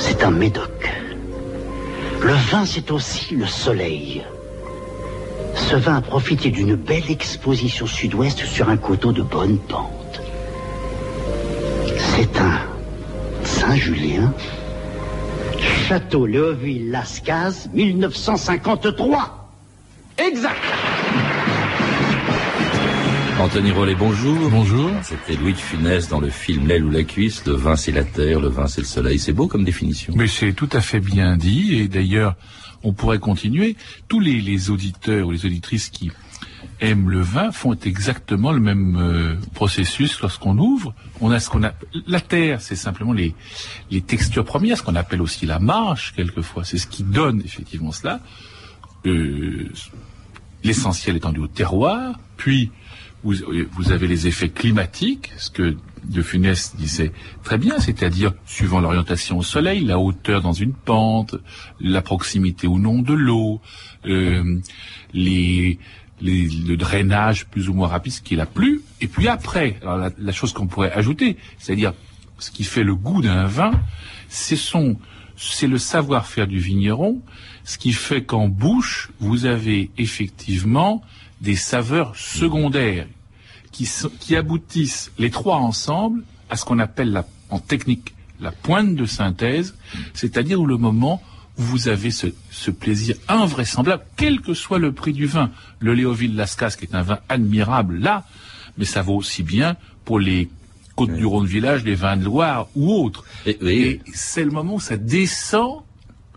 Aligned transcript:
c'est 0.00 0.24
un 0.24 0.30
médoc. 0.30 0.90
Le 2.22 2.32
vin, 2.32 2.64
c'est 2.64 2.90
aussi 2.90 3.36
le 3.36 3.46
soleil. 3.46 4.24
Ce 5.54 5.76
vin 5.76 5.96
a 5.96 6.00
profité 6.00 6.50
d'une 6.50 6.74
belle 6.74 7.10
exposition 7.10 7.86
sud-ouest 7.86 8.44
sur 8.44 8.68
un 8.68 8.76
coteau 8.76 9.12
de 9.12 9.22
bonne 9.22 9.58
pente. 9.58 10.20
C'est 11.96 12.38
un 12.38 12.58
Saint-Julien, 13.44 14.32
Château 15.86 16.26
Léoville-Lascaz, 16.26 17.68
1953. 17.72 19.50
Exact. 20.18 20.56
Anthony 23.40 23.72
Rollet, 23.72 23.94
bonjour. 23.94 24.50
Bonjour. 24.50 24.90
C'était 25.02 25.34
Louis 25.34 25.54
de 25.54 25.58
Funès 25.58 26.10
dans 26.10 26.20
le 26.20 26.28
film 26.28 26.66
L'aile 26.66 26.84
ou 26.84 26.90
la 26.90 27.04
cuisse. 27.04 27.46
Le 27.46 27.54
vin, 27.54 27.74
c'est 27.74 27.90
la 27.90 28.04
terre, 28.04 28.38
le 28.38 28.48
vin, 28.48 28.66
c'est 28.66 28.82
le 28.82 28.86
soleil. 28.86 29.18
C'est 29.18 29.32
beau 29.32 29.46
comme 29.48 29.64
définition. 29.64 30.12
Mais 30.14 30.26
c'est 30.26 30.52
tout 30.52 30.68
à 30.72 30.82
fait 30.82 31.00
bien 31.00 31.38
dit. 31.38 31.74
Et 31.74 31.88
d'ailleurs, 31.88 32.36
on 32.82 32.92
pourrait 32.92 33.18
continuer. 33.18 33.76
Tous 34.08 34.20
les, 34.20 34.68
auditeurs 34.68 35.26
ou 35.26 35.30
les 35.30 35.46
auditrices 35.46 35.88
qui 35.88 36.12
aiment 36.82 37.08
le 37.08 37.22
vin 37.22 37.50
font 37.50 37.72
exactement 37.72 38.52
le 38.52 38.60
même 38.60 38.98
euh, 39.00 39.36
processus 39.54 40.20
lorsqu'on 40.20 40.58
ouvre. 40.58 40.94
On 41.22 41.30
a 41.30 41.40
ce 41.40 41.48
qu'on 41.48 41.62
a. 41.64 41.72
La 42.06 42.20
terre, 42.20 42.60
c'est 42.60 42.76
simplement 42.76 43.14
les, 43.14 43.34
les 43.90 44.02
textures 44.02 44.44
premières, 44.44 44.76
ce 44.76 44.82
qu'on 44.82 44.96
appelle 44.96 45.22
aussi 45.22 45.46
la 45.46 45.58
marche 45.58 46.12
quelquefois. 46.14 46.64
C'est 46.64 46.78
ce 46.78 46.86
qui 46.86 47.04
donne 47.04 47.40
effectivement 47.42 47.90
cela. 47.90 48.20
Euh, 49.06 49.72
L'essentiel 50.62 51.16
étant 51.16 51.32
dû 51.32 51.40
au 51.40 51.46
terroir, 51.46 52.20
puis 52.36 52.70
vous, 53.22 53.92
avez 53.92 54.06
les 54.06 54.26
effets 54.26 54.48
climatiques, 54.48 55.32
ce 55.36 55.50
que 55.50 55.76
De 56.04 56.22
Funès 56.22 56.74
disait 56.76 57.12
très 57.42 57.58
bien, 57.58 57.78
c'est-à-dire 57.78 58.32
suivant 58.46 58.80
l'orientation 58.80 59.38
au 59.38 59.42
soleil, 59.42 59.84
la 59.84 59.98
hauteur 59.98 60.40
dans 60.40 60.52
une 60.52 60.72
pente, 60.72 61.36
la 61.80 62.00
proximité 62.00 62.66
ou 62.66 62.78
non 62.78 63.02
de 63.02 63.12
l'eau, 63.12 63.60
euh, 64.06 64.60
le 65.12 66.76
drainage 66.76 67.46
plus 67.46 67.68
ou 67.68 67.74
moins 67.74 67.88
rapide, 67.88 68.12
ce 68.12 68.22
qu'il 68.22 68.40
a 68.40 68.46
plu, 68.46 68.80
et 69.00 69.08
puis 69.08 69.28
après, 69.28 69.78
la, 69.82 70.10
la, 70.16 70.32
chose 70.32 70.52
qu'on 70.52 70.66
pourrait 70.66 70.92
ajouter, 70.92 71.36
c'est-à-dire 71.58 71.92
ce 72.38 72.50
qui 72.50 72.64
fait 72.64 72.84
le 72.84 72.94
goût 72.94 73.20
d'un 73.20 73.44
vin, 73.46 73.72
c'est 74.28 74.56
son 74.56 74.96
c'est 75.40 75.66
le 75.66 75.78
savoir-faire 75.78 76.46
du 76.46 76.58
vigneron, 76.58 77.22
ce 77.64 77.78
qui 77.78 77.92
fait 77.92 78.22
qu'en 78.22 78.48
bouche, 78.48 79.10
vous 79.20 79.46
avez 79.46 79.90
effectivement 79.96 81.02
des 81.40 81.56
saveurs 81.56 82.14
secondaires 82.14 83.06
qui, 83.72 83.88
qui 84.18 84.36
aboutissent 84.36 85.12
les 85.18 85.30
trois 85.30 85.56
ensemble 85.56 86.24
à 86.48 86.56
ce 86.56 86.64
qu'on 86.64 86.78
appelle 86.78 87.12
la, 87.12 87.26
en 87.50 87.58
technique 87.58 88.14
la 88.40 88.52
pointe 88.52 88.94
de 88.94 89.04
synthèse, 89.04 89.74
c'est-à-dire 90.14 90.64
le 90.64 90.76
moment 90.76 91.22
où 91.58 91.62
vous 91.62 91.88
avez 91.88 92.10
ce, 92.10 92.28
ce, 92.50 92.70
plaisir 92.70 93.16
invraisemblable, 93.28 94.02
quel 94.16 94.40
que 94.40 94.54
soit 94.54 94.78
le 94.78 94.92
prix 94.92 95.12
du 95.12 95.26
vin. 95.26 95.50
Le 95.78 95.92
Léoville 95.94 96.34
Lascas, 96.36 96.70
qui 96.70 96.86
est 96.86 96.94
un 96.94 97.02
vin 97.02 97.18
admirable 97.28 97.98
là, 97.98 98.24
mais 98.78 98.86
ça 98.86 99.02
vaut 99.02 99.16
aussi 99.16 99.42
bien 99.42 99.76
pour 100.04 100.18
les 100.18 100.48
Côtes 100.96 101.14
du 101.14 101.24
Rhône 101.24 101.46
Village, 101.46 101.84
les 101.84 101.94
vins 101.94 102.16
de 102.16 102.24
Loire 102.24 102.68
ou 102.74 102.92
autres. 102.92 103.24
Et, 103.46 103.58
et 103.62 104.00
c'est 104.12 104.44
le 104.44 104.50
moment 104.50 104.74
où 104.74 104.80
ça 104.80 104.96
descend 104.96 105.82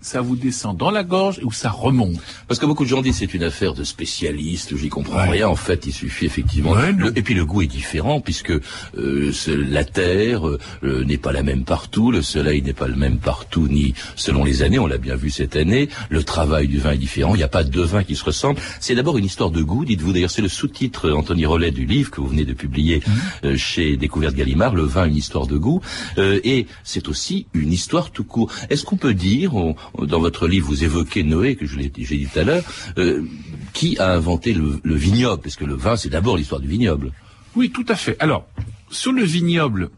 ça 0.04 0.22
vous 0.22 0.36
descend 0.36 0.78
dans 0.78 0.92
la 0.92 1.04
gorge 1.04 1.40
ou 1.44 1.52
ça 1.52 1.70
remonte 1.70 2.18
Parce 2.48 2.60
que 2.60 2.66
beaucoup 2.66 2.84
de 2.84 2.90
gens 2.90 3.02
disent 3.02 3.18
c'est 3.18 3.34
une 3.34 3.44
affaire 3.44 3.74
de 3.74 3.84
spécialistes, 3.84 4.76
j'y 4.76 4.90
comprends 4.90 5.30
rien. 5.30 5.48
En 5.48 5.56
fait, 5.56 5.86
il 5.86 5.94
suffit 5.94 6.26
effectivement. 6.26 6.76
et 7.16 7.22
puis 7.22 7.34
le 7.34 7.46
goût 7.46 7.62
est 7.62 7.68
différent 7.68 8.20
puisque 8.20 8.52
euh, 8.52 9.32
la 9.48 9.86
terre 9.86 10.48
euh, 10.48 11.04
n'est 11.06 11.18
pas 11.18 11.32
la 11.32 11.42
même 11.42 11.64
partout, 11.64 12.12
le 12.12 12.22
soleil 12.22 12.62
n'est 12.62 12.74
pas 12.74 12.88
le 12.88 12.96
même 12.96 13.18
partout, 13.18 13.68
ni 13.70 13.94
selon 14.16 14.44
les 14.44 14.62
années. 14.62 14.78
On 14.78 14.88
l'a 14.88 14.98
bien 14.98 15.16
vu 15.16 15.30
cette 15.30 15.56
année. 15.56 15.90
Le 16.10 16.24
travail 16.24 16.68
du 16.68 16.80
vin 16.80 16.92
est 16.92 16.98
différent. 16.98 17.34
Il 17.36 17.38
n'y 17.38 17.44
a 17.44 17.48
pas 17.48 17.64
deux 17.64 17.84
vins 17.84 18.04
qui 18.04 18.16
se 18.16 18.26
ressemblent. 18.26 18.60
C'est 18.82 18.96
d'abord 18.96 19.18
une 19.18 19.26
histoire 19.26 19.52
de 19.52 19.64
goût, 19.64 19.86
dites-vous. 19.86 20.12
D'ailleurs, 20.12 20.32
c'est 20.32 20.42
le 20.42 20.50
sous-titre 20.50 21.12
Anthony 21.12 21.46
Rollet 21.46 21.72
du 21.72 21.86
livre 21.86 22.12
que 22.12 22.20
vous 22.20 22.28
venez 22.28 22.46
de 22.46 22.54
publier 22.54 23.00
mmh. 23.00 23.46
euh, 23.46 23.58
chez 23.58 23.96
Découverte 23.96 24.36
Gallimard, 24.36 24.76
le 24.76 24.84
vin, 24.84 25.06
une 25.06 25.16
histoire 25.16 25.48
de 25.48 25.58
goût. 25.58 25.82
et 26.18 26.68
c'est 26.84 27.08
aussi 27.08 27.48
une 27.54 27.72
histoire 27.72 28.12
tout 28.12 28.26
court. 28.26 28.52
Est-ce 28.70 28.84
qu'on 28.84 28.98
peut 28.98 29.14
dire, 29.14 29.54
dans 30.00 30.20
votre 30.20 30.48
livre, 30.48 30.68
vous 30.68 30.84
évoquez 30.84 31.24
Noé, 31.24 31.56
que 31.56 31.66
je 31.66 31.78
l'ai 31.78 31.90
dit 31.90 32.28
tout 32.32 32.40
à 32.40 32.44
l'heure, 32.44 32.64
euh, 32.98 33.24
qui 33.74 33.98
a 34.00 34.12
inventé 34.12 34.54
le, 34.54 34.80
vignoble? 34.84 35.42
Parce 35.42 35.56
que 35.56 35.66
le 35.66 35.76
vin, 35.76 35.96
c'est 35.96 36.10
d'abord 36.10 36.38
l'histoire 36.38 36.62
du 36.62 36.68
vignoble. 36.68 37.12
Oui, 37.56 37.72
tout 37.72 37.86
à 37.88 37.96
fait. 37.96 38.16
Alors, 38.20 38.48
sur 38.90 39.12
le 39.12 39.24
vignoble, 39.24 39.90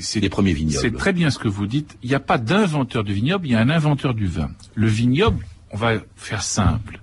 c'est 0.00 0.20
les 0.20 0.28
premiers 0.28 0.52
vignobles. 0.52 0.80
C'est 0.80 0.96
très 0.96 1.12
bien 1.12 1.30
ce 1.30 1.38
que 1.38 1.48
vous 1.48 1.66
dites. 1.66 1.96
Il 2.02 2.08
n'y 2.08 2.16
a 2.16 2.20
pas 2.20 2.38
d'inventeur 2.38 3.04
du 3.04 3.12
vignoble, 3.12 3.46
il 3.46 3.52
y 3.52 3.54
a 3.54 3.60
un 3.60 3.70
inventeur 3.70 4.14
du 4.14 4.26
vin. 4.26 4.50
Le 4.74 4.88
vignoble, 4.88 5.46
on 5.70 5.76
va 5.76 5.94
faire 6.16 6.42
simple. 6.42 7.00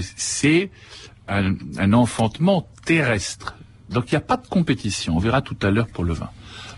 C'est 0.00 0.70
un, 1.26 1.54
un, 1.78 1.92
enfantement 1.94 2.68
terrestre. 2.84 3.56
Donc 3.90 4.12
il 4.12 4.14
n'y 4.14 4.18
a 4.18 4.20
pas 4.20 4.36
de 4.36 4.46
compétition. 4.46 5.16
On 5.16 5.18
verra 5.18 5.40
tout 5.40 5.56
à 5.62 5.70
l'heure 5.70 5.88
pour 5.88 6.04
le 6.04 6.12
vin. 6.12 6.30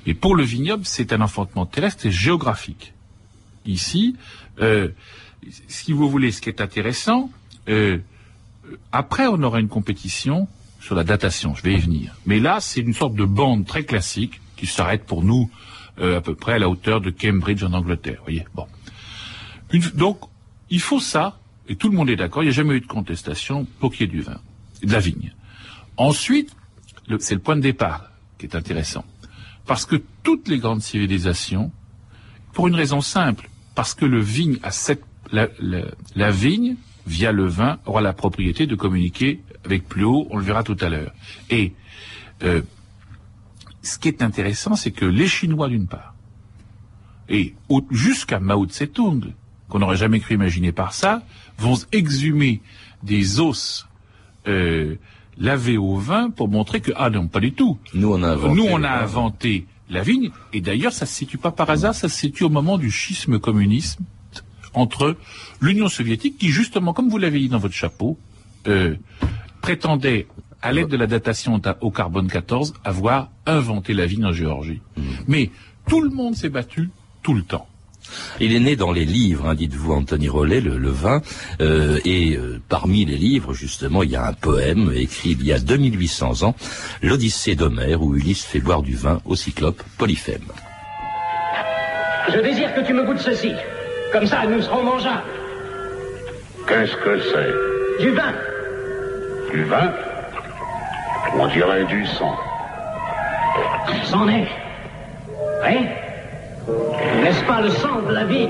Et 0.07 0.15
pour 0.15 0.37
le 0.37 0.45
vignoble, 0.45 0.85
c'est 0.87 1.13
un 1.13 1.21
enfantement 1.21 1.67
terrestre 1.67 2.07
et 2.07 2.13
géographique. 2.13 2.95
Ici, 3.67 4.17
euh, 4.61 4.89
si 5.69 5.93
vous 5.93 6.09
voulez, 6.09 6.31
ce 6.33 6.41
qui 6.41 6.49
est 6.49 6.61
intéressant, 6.61 7.31
euh, 7.69 7.99
après 8.93 9.27
on 9.27 9.43
aura 9.43 9.61
une 9.61 9.69
compétition 9.69 10.49
sur 10.81 10.95
la 10.95 11.05
datation, 11.05 11.55
je 11.55 11.63
vais 11.63 11.75
y 11.75 11.79
venir. 11.79 12.15
Mais 12.27 12.39
là, 12.39 12.61
c'est 12.61 12.81
une 12.81 12.95
sorte 12.95 13.15
de 13.15 13.25
bande 13.25 13.67
très 13.67 13.85
classique 13.85 14.41
qui 14.57 14.67
s'arrête 14.67 15.05
pour 15.05 15.25
nous 15.25 15.51
euh, 15.99 16.19
à 16.19 16.21
peu 16.21 16.35
près 16.35 16.55
à 16.55 16.59
la 16.59 16.69
hauteur 16.69 17.01
de 17.01 17.11
Cambridge 17.11 17.65
en 17.65 17.73
Angleterre. 17.73 18.21
Voyez, 18.23 18.47
bon. 18.55 18.67
donc, 19.95 20.21
il 20.71 20.81
faut 20.81 21.01
ça, 21.01 21.39
et 21.69 21.77
tout 21.77 21.89
le 21.89 21.97
monde 21.97 22.11
est 22.11 22.17
d'accord. 22.17 22.43
Il 22.43 22.47
n'y 22.47 22.53
a 22.53 22.55
jamais 22.55 22.75
eu 22.75 22.81
de 22.81 22.87
contestation 22.87 23.67
pour 23.81 23.93
qu'il 23.93 24.03
y 24.03 24.05
ait 24.05 24.13
du 24.13 24.21
vin, 24.21 24.41
de 24.83 24.93
la 24.93 25.01
vigne. 25.01 25.33
Ensuite, 25.97 26.55
c'est 27.19 27.35
le 27.35 27.41
point 27.41 27.57
de 27.57 27.63
départ 27.63 28.11
qui 28.39 28.47
est 28.47 28.55
intéressant, 28.55 29.05
parce 29.65 29.87
que 29.87 29.97
toutes 30.23 30.49
les 30.49 30.59
grandes 30.59 30.83
civilisations, 30.83 31.73
pour 32.53 32.69
une 32.69 32.75
raison 32.75 33.01
simple, 33.01 33.49
parce 33.77 33.95
que 33.95 34.05
le 34.05 34.21
vigne 34.21 34.59
a 34.65 34.73
cette, 34.73 35.05
la, 35.31 36.31
vigne, 36.33 36.77
via 37.07 37.31
le 37.31 37.47
vin, 37.47 37.79
aura 37.87 38.01
la 38.01 38.13
propriété 38.13 38.67
de 38.67 38.75
communiquer 38.75 39.43
avec 39.65 39.87
plus 39.87 40.03
haut, 40.03 40.27
on 40.31 40.39
le 40.39 40.43
verra 40.43 40.65
tout 40.65 40.77
à 40.81 40.89
l'heure. 40.89 41.13
Et 41.51 41.75
euh, 42.43 42.63
ce 43.83 43.99
qui 43.99 44.09
est 44.09 44.23
intéressant, 44.23 44.75
c'est 44.75 44.91
que 44.91 45.05
les 45.05 45.29
Chinois, 45.29 45.69
d'une 45.69 45.87
part, 45.87 46.15
et 47.29 47.55
jusqu'à 47.91 48.41
Mao 48.41 48.67
Tse-tung, 48.67 49.35
qu'on 49.69 49.79
n'aurait 49.81 49.97
jamais 49.97 50.21
cru 50.21 50.35
imaginer 50.35 50.73
par 50.73 50.93
ça, 50.95 51.23
vont 51.59 51.77
exhumer 51.93 52.63
des 53.03 53.41
os 53.41 53.87
euh, 54.47 54.95
lavés 55.39 55.77
au 55.77 55.97
vin 55.97 56.31
pour 56.31 56.49
montrer 56.49 56.81
que 56.81 56.93
ah 56.97 57.11
non 57.11 57.27
pas 57.27 57.41
du 57.41 57.53
tout. 57.53 57.79
Nous 57.93 58.11
on 58.11 58.23
a 58.23 58.29
inventé, 58.29 58.55
Nous, 58.55 58.67
on 58.71 58.83
a 58.85 58.91
inventé 58.91 59.67
la 59.89 60.03
vigne. 60.03 60.31
Et 60.53 60.61
d'ailleurs, 60.61 60.93
ça 60.93 61.07
se 61.07 61.15
situe 61.15 61.39
pas 61.39 61.53
par 61.53 61.71
hasard, 61.71 61.95
ça 61.95 62.09
se 62.09 62.17
situe 62.17 62.45
au 62.45 62.49
moment 62.49 62.79
du 62.79 62.91
schisme 62.91 63.39
communisme 63.39 64.05
entre 64.75 65.17
l'Union 65.61 65.89
soviétique, 65.89 66.39
qui 66.39 66.49
justement, 66.49 66.93
comme 66.93 67.09
vous 67.09 67.19
l'avez 67.19 67.39
dit 67.39 67.49
dans 67.49 67.59
votre 67.59 67.75
chapeau, 67.75 68.19
euh, 68.69 68.97
prétendait, 69.63 70.27
à 70.63 70.73
l'aide 70.73 70.89
de 70.89 70.97
la 70.97 71.07
datation 71.07 71.61
au 71.81 71.91
carbone 71.91 72.29
14, 72.29 72.75
avoir 72.85 73.31
inventé 73.47 73.95
la 73.95 74.07
vigne 74.07 74.25
en 74.25 74.33
Géorgie. 74.33 74.81
Mmh. 74.97 75.03
Mais 75.29 75.51
tout 75.87 76.01
le 76.01 76.11
monde 76.11 76.35
s'est 76.35 76.49
battu 76.49 76.91
tout 77.23 77.35
le 77.35 77.43
temps. 77.43 77.69
Il 78.41 78.55
est 78.55 78.61
né 78.61 78.77
dans 78.77 78.93
les 78.93 79.05
livres, 79.05 79.49
hein, 79.49 79.55
dites-vous, 79.55 79.93
Anthony 79.93 80.29
Rollet, 80.29 80.61
le, 80.61 80.91
vin, 80.91 81.21
euh, 81.61 81.99
et 82.05 82.37
euh, 82.37 82.61
parmi 82.69 83.05
les 83.05 83.17
livres, 83.17 83.55
justement, 83.55 84.03
il 84.03 84.11
y 84.11 84.17
a 84.17 84.27
un 84.27 84.33
poème 84.33 84.93
écrit 84.95 85.37
il 85.39 85.47
y 85.47 85.53
a 85.53 85.59
2800 85.59 86.43
ans, 86.43 86.55
l'Odyssée 87.03 87.55
d'Homère, 87.55 88.03
où 88.03 88.15
Ulysse 88.15 88.45
fait 88.45 88.61
boire 88.61 88.83
du 88.83 88.95
vin 88.95 89.21
au 89.25 89.37
cyclope 89.37 89.83
Polyphème. 89.99 90.53
Je 92.29 92.41
désire 92.41 92.75
que 92.75 92.81
tu 92.81 92.93
me 92.93 93.05
goûtes 93.05 93.21
ceci. 93.21 93.53
Comme 94.13 94.27
ça, 94.27 94.47
nous 94.47 94.61
serons 94.63 94.83
mangeables. 94.83 95.23
Qu'est-ce 96.67 96.97
que 96.97 97.21
c'est? 97.21 98.03
Du 98.05 98.11
vin. 98.13 98.33
Du 99.53 99.65
vin? 99.65 99.93
On 101.39 101.47
dirait 101.49 101.85
du 101.85 102.05
sang. 102.07 102.37
C'en 104.05 104.29
est. 104.29 104.49
Oui? 105.65 105.87
N'est-ce 107.23 107.45
pas 107.45 107.61
le 107.61 107.71
sang 107.71 108.03
de 108.09 108.13
la 108.13 108.25
vie 108.25 108.49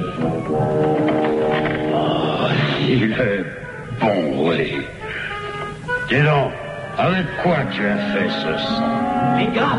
oh, 1.92 2.48
Il 2.80 3.12
est 3.12 3.44
bon, 4.00 4.48
oui. 4.48 4.80
Dis 6.08 6.22
donc, 6.22 6.52
avec 6.98 7.26
quoi 7.42 7.56
tu 7.72 7.86
as 7.86 7.98
fait 8.14 8.28
ce 8.28 8.58
sang 8.58 9.36
Les 9.38 9.48
gars 9.48 9.78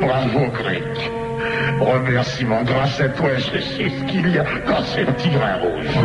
Bravo, 0.00 0.50
Crick. 0.52 1.10
Remerciement 1.80 2.62
grâce 2.64 3.00
à 3.00 3.08
toi, 3.10 3.30
je 3.36 3.60
sais 3.60 3.90
ce 3.90 4.04
qu'il 4.10 4.28
y 4.30 4.38
a 4.38 4.44
dans 4.66 4.82
ces 4.84 5.04
petits 5.04 5.30
grains 5.30 5.58
rouges. 5.62 5.98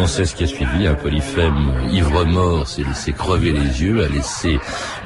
On 0.00 0.06
sait 0.06 0.24
ce 0.24 0.34
qui 0.34 0.44
a 0.44 0.46
suivi. 0.46 0.86
Un 0.86 0.94
polyphème 0.94 1.72
ivre-mort 1.90 2.66
s'est 2.66 2.82
laissé 2.84 3.12
crever 3.12 3.52
les 3.52 3.82
yeux, 3.82 4.04
a 4.04 4.08
laissé 4.08 4.58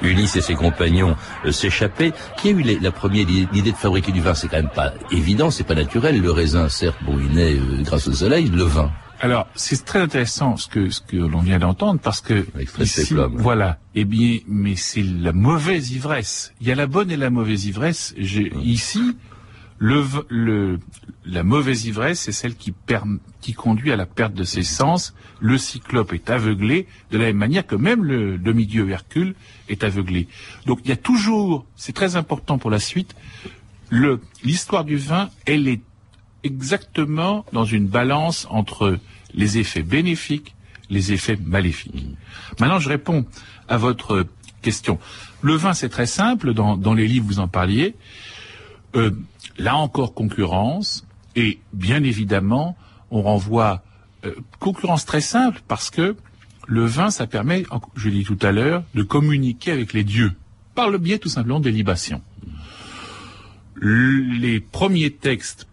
Ulysse 0.02 0.36
et 0.36 0.40
ses 0.40 0.54
compagnons 0.54 1.16
euh, 1.44 1.52
s'échapper. 1.52 2.12
Qui 2.36 2.48
a 2.48 2.50
eu 2.52 2.78
la 2.80 2.92
première 2.92 3.26
l'idée 3.26 3.72
de 3.72 3.76
fabriquer 3.76 4.12
du 4.12 4.20
vin? 4.20 4.34
C'est 4.34 4.48
quand 4.48 4.58
même 4.58 4.68
pas 4.68 4.94
évident, 5.10 5.50
c'est 5.50 5.64
pas 5.64 5.74
naturel. 5.74 6.20
Le 6.20 6.30
raisin, 6.30 6.68
certes, 6.68 6.96
bon, 7.04 7.18
il 7.18 7.34
naît 7.34 7.54
euh, 7.54 7.82
grâce 7.82 8.06
au 8.06 8.12
soleil. 8.12 8.48
Le 8.48 8.62
vin. 8.62 8.92
Alors, 9.20 9.46
c'est 9.54 9.84
très 9.84 10.00
intéressant 10.00 10.56
ce 10.56 10.68
que 10.68 10.90
ce 10.90 11.00
que 11.00 11.16
l'on 11.16 11.40
vient 11.40 11.58
d'entendre 11.58 11.98
parce 12.00 12.20
que 12.20 12.46
ici, 12.80 13.14
voilà. 13.32 13.78
Eh 13.94 14.04
bien, 14.04 14.38
mais 14.46 14.76
c'est 14.76 15.02
la 15.02 15.32
mauvaise 15.32 15.92
ivresse. 15.92 16.52
Il 16.60 16.68
y 16.68 16.72
a 16.72 16.74
la 16.74 16.86
bonne 16.86 17.10
et 17.10 17.16
la 17.16 17.30
mauvaise 17.30 17.64
ivresse. 17.64 18.14
Ici, 18.18 19.16
la 19.80 21.42
mauvaise 21.42 21.84
ivresse, 21.86 22.20
c'est 22.20 22.32
celle 22.32 22.54
qui, 22.54 22.74
qui 23.40 23.52
conduit 23.52 23.92
à 23.92 23.96
la 23.96 24.06
perte 24.06 24.34
de 24.34 24.44
ses 24.44 24.62
sens. 24.62 25.14
Le 25.40 25.58
cyclope 25.58 26.12
est 26.12 26.30
aveuglé 26.30 26.86
de 27.10 27.18
la 27.18 27.26
même 27.26 27.36
manière 27.36 27.66
que 27.66 27.76
même 27.76 28.04
le 28.04 28.38
demi-dieu 28.38 28.88
Hercule 28.88 29.34
est 29.68 29.84
aveuglé. 29.84 30.28
Donc 30.66 30.80
il 30.84 30.88
y 30.88 30.92
a 30.92 30.96
toujours, 30.96 31.66
c'est 31.76 31.94
très 31.94 32.16
important 32.16 32.58
pour 32.58 32.70
la 32.70 32.78
suite, 32.78 33.14
l'histoire 34.42 34.84
du 34.84 34.96
vin, 34.96 35.30
elle 35.46 35.68
est 35.68 35.82
exactement 36.42 37.44
dans 37.52 37.64
une 37.64 37.86
balance 37.86 38.46
entre 38.50 38.98
les 39.32 39.58
effets 39.58 39.82
bénéfiques, 39.82 40.54
les 40.90 41.12
effets 41.12 41.38
maléfiques. 41.42 42.06
Maintenant, 42.60 42.78
je 42.78 42.88
réponds 42.88 43.24
à 43.68 43.78
votre 43.78 44.26
question. 44.62 44.98
Le 45.42 45.54
vin, 45.54 45.74
c'est 45.74 45.88
très 45.88 46.06
simple. 46.06 46.54
Dans, 46.54 46.94
les 46.94 47.06
livres, 47.06 47.26
vous 47.26 47.40
en 47.40 47.48
parliez. 47.48 47.94
Euh, 48.96 49.10
là 49.58 49.76
encore, 49.76 50.14
concurrence. 50.14 51.06
Et 51.36 51.60
bien 51.72 52.02
évidemment, 52.02 52.76
on 53.10 53.22
renvoie 53.22 53.82
euh, 54.24 54.34
concurrence 54.60 55.04
très 55.04 55.20
simple 55.20 55.60
parce 55.66 55.90
que 55.90 56.16
le 56.66 56.84
vin, 56.84 57.10
ça 57.10 57.26
permet, 57.26 57.64
je 57.96 58.08
l'ai 58.08 58.18
dit 58.18 58.24
tout 58.24 58.38
à 58.40 58.52
l'heure, 58.52 58.84
de 58.94 59.02
communiquer 59.02 59.72
avec 59.72 59.92
les 59.92 60.04
dieux 60.04 60.32
par 60.74 60.90
le 60.90 60.98
biais 60.98 61.18
tout 61.18 61.28
simplement 61.28 61.60
des 61.60 61.70
libations. 61.70 62.22
Les 63.80 64.60
premiers 64.60 65.10
textes, 65.10 65.66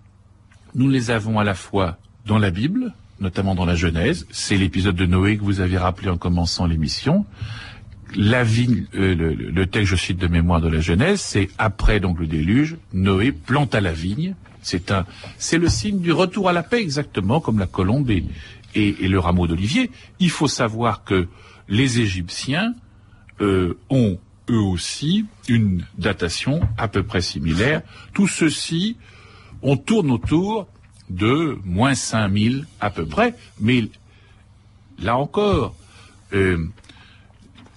nous 0.75 0.89
les 0.89 1.12
avons 1.12 1.39
à 1.39 1.44
la 1.44 1.53
fois 1.53 1.97
dans 2.25 2.39
la 2.39 2.51
Bible, 2.51 2.94
notamment 3.19 3.56
dans 3.56 3.65
la 3.65 3.75
Genèse. 3.75 4.27
C'est 4.31 4.57
l'épisode 4.57 4.95
de 4.95 5.06
Noé 5.06 5.38
que 5.38 5.44
vous 5.44 5.59
avez 5.59 5.77
rappelé 5.77 6.09
en 6.09 6.17
commençant 6.17 6.65
l'émission. 6.65 7.25
La 8.16 8.44
vigne, 8.44 8.86
euh, 8.96 9.16
le, 9.16 9.66
texte, 9.68 9.92
je 9.92 9.96
cite 9.96 10.18
de 10.18 10.28
mémoire 10.28 10.60
de 10.60 10.68
la 10.68 10.81
Genèse, 10.81 11.22
c'est 11.22 11.50
après 11.58 12.00
donc 12.00 12.19
le 12.19 12.28
déluge, 12.28 12.78
Noé 12.94 13.31
planta 13.31 13.80
la 13.80 13.94
vigne. 13.94 14.36
C'est 14.62 14.92
un, 14.92 15.06
c'est 15.38 15.58
le 15.58 15.69
signe 15.69 16.00
du 16.00 16.12
retour 16.12 16.50
à 16.50 16.54
la 16.54 16.62
paix 16.62 16.81
exactement 16.81 17.40
comme 17.40 17.58
la 17.58 17.68
colombe 17.68 18.12
et, 18.12 18.24
et, 18.75 19.08
le 19.08 19.19
rameau 19.19 19.48
d'olivier. 19.48 19.90
Il 20.19 20.30
faut 20.30 20.48
savoir 20.48 21.04
que 21.04 21.28
les 21.68 22.00
Égyptiens 22.00 22.74
euh, 23.40 23.78
ont 23.90 24.19
eux 24.50 24.60
aussi 24.60 25.25
une 25.48 25.86
datation 25.98 26.62
à 26.78 26.88
peu 26.88 27.04
près 27.04 27.22
similaire. 27.22 27.81
Tout 28.13 28.28
ceci, 28.28 28.98
on 29.62 29.78
tourne 29.78 30.12
autour 30.12 30.68
de 31.10 31.58
moins 31.66 31.96
5000 31.96 32.66
à 32.80 32.90
peu 32.90 33.06
près, 33.06 33.36
mais 33.60 33.90
là 35.00 35.18
encore, 35.18 35.75
euh, 36.34 36.68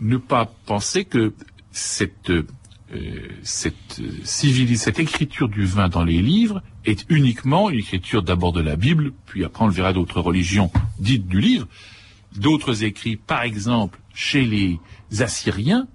ne 0.04 0.18
pas 0.18 0.46
penser 0.66 1.04
que 1.04 1.32
cette, 1.72 2.30
euh, 2.30 2.46
cette, 3.42 4.00
cette 4.22 4.98
écriture 4.98 5.48
du 5.48 5.64
vin 5.64 5.88
dans 5.88 6.04
les 6.04 6.22
livres 6.22 6.62
est 6.84 7.06
uniquement 7.08 7.70
une 7.70 7.80
écriture 7.80 8.22
d'abord 8.22 8.52
de 8.52 8.60
la 8.60 8.76
Bible, 8.76 9.12
puis 9.26 9.44
après 9.44 9.64
on 9.64 9.68
le 9.68 9.72
verra 9.72 9.92
d'autres 9.92 10.20
religions 10.20 10.70
dites 10.98 11.26
du 11.26 11.40
livre, 11.40 11.66
d'autres 12.36 12.84
écrits, 12.84 13.16
par 13.16 13.42
exemple, 13.42 13.98
chez 14.14 14.44
les 14.44 14.78
Assyriens, 15.20 15.88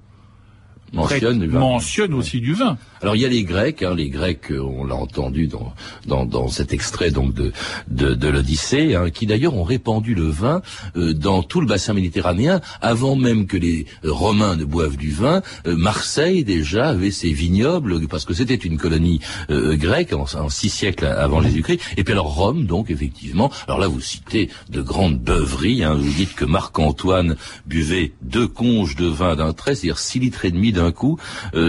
mentionne, 0.93 2.13
aussi 2.13 2.41
du 2.41 2.53
vin. 2.53 2.77
Alors 3.01 3.15
il 3.15 3.21
y 3.21 3.25
a 3.25 3.29
les 3.29 3.43
Grecs, 3.43 3.81
hein, 3.83 3.95
les 3.95 4.09
Grecs, 4.09 4.51
euh, 4.51 4.59
on 4.59 4.83
l'a 4.83 4.95
entendu 4.95 5.47
dans, 5.47 5.73
dans, 6.05 6.25
dans, 6.25 6.47
cet 6.49 6.73
extrait 6.73 7.11
donc 7.11 7.33
de, 7.33 7.51
de, 7.89 8.13
de 8.13 8.27
l'Odyssée, 8.27 8.95
hein, 8.95 9.09
qui 9.09 9.25
d'ailleurs 9.25 9.55
ont 9.55 9.63
répandu 9.63 10.15
le 10.15 10.27
vin 10.27 10.61
euh, 10.97 11.13
dans 11.13 11.41
tout 11.41 11.61
le 11.61 11.67
bassin 11.67 11.93
méditerranéen 11.93 12.59
avant 12.81 13.15
même 13.15 13.47
que 13.47 13.57
les 13.57 13.85
Romains 14.03 14.55
ne 14.55 14.65
boivent 14.65 14.97
du 14.97 15.11
vin. 15.11 15.41
Euh, 15.65 15.75
Marseille 15.77 16.43
déjà 16.43 16.89
avait 16.89 17.11
ses 17.11 17.31
vignobles 17.31 18.07
parce 18.07 18.25
que 18.25 18.33
c'était 18.33 18.55
une 18.55 18.77
colonie 18.77 19.21
grecque 19.49 20.13
en, 20.13 20.25
en, 20.37 20.49
six 20.49 20.69
siècles 20.69 21.05
avant 21.05 21.41
Jésus-Christ. 21.41 21.79
Et 21.97 22.03
puis 22.03 22.13
alors 22.13 22.35
Rome, 22.35 22.65
donc 22.65 22.89
effectivement. 22.89 23.51
Alors 23.67 23.79
là 23.79 23.87
vous 23.87 24.01
citez 24.01 24.49
de 24.69 24.81
grandes 24.81 25.19
beuveries. 25.19 25.83
Hein, 25.83 25.95
vous 25.95 26.11
dites 26.13 26.35
que 26.35 26.45
Marc-Antoine 26.45 27.35
buvait 27.65 28.11
deux 28.21 28.47
conges 28.47 28.95
de 28.95 29.07
vin 29.07 29.35
d'un 29.35 29.53
trait, 29.53 29.75
c'est-à-dire 29.75 29.99
six 29.99 30.19
litres 30.19 30.45
et 30.45 30.51
demi 30.51 30.71
d'un 30.81 30.91
coup. 30.91 31.17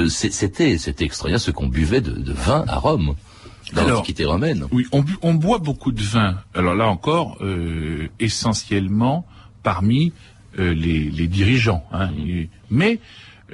c'était 0.08 0.78
c'était 0.78 1.04
extraordinaire 1.04 1.40
ce 1.40 1.50
qu'on 1.50 1.68
buvait 1.68 2.00
de, 2.00 2.32
vin 2.32 2.64
à 2.68 2.76
Rome 2.76 3.14
dans 3.72 3.86
l'Antiquité 3.86 4.24
romaine. 4.24 4.66
Oui, 4.72 4.86
on, 4.92 5.04
on, 5.22 5.34
boit 5.34 5.58
beaucoup 5.58 5.92
de 5.92 6.02
vin. 6.02 6.38
Alors 6.54 6.74
là 6.74 6.88
encore, 6.88 7.38
euh, 7.40 8.08
essentiellement 8.18 9.26
parmi 9.62 10.12
euh, 10.58 10.74
les, 10.74 11.10
les, 11.10 11.26
dirigeants. 11.26 11.84
Hein. 11.92 12.10
Mm. 12.10 12.44
Mais 12.70 13.00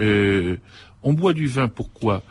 euh, 0.01 0.57
on 1.03 1.13
boit 1.13 1.33
du 1.33 1.47
vin 1.47 1.69
pourquoi? 1.69 2.23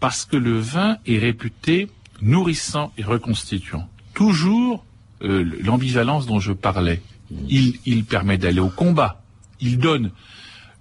Parce 0.00 0.24
que 0.24 0.36
le 0.36 0.58
vin 0.58 0.98
est 1.06 1.18
réputé 1.18 1.88
nourrissant 2.20 2.92
et 2.98 3.02
reconstituant. 3.02 3.88
Toujours 4.14 4.84
l'ambivalence 5.20 6.26
dont 6.26 6.40
je 6.40 6.52
parlais. 6.52 7.00
Mm. 7.30 7.36
Il, 7.48 7.74
il 7.86 8.04
permet 8.04 8.38
d'aller 8.38 8.60
au 8.60 8.70
combat. 8.70 9.22
Il 9.60 9.78
donne 9.78 10.10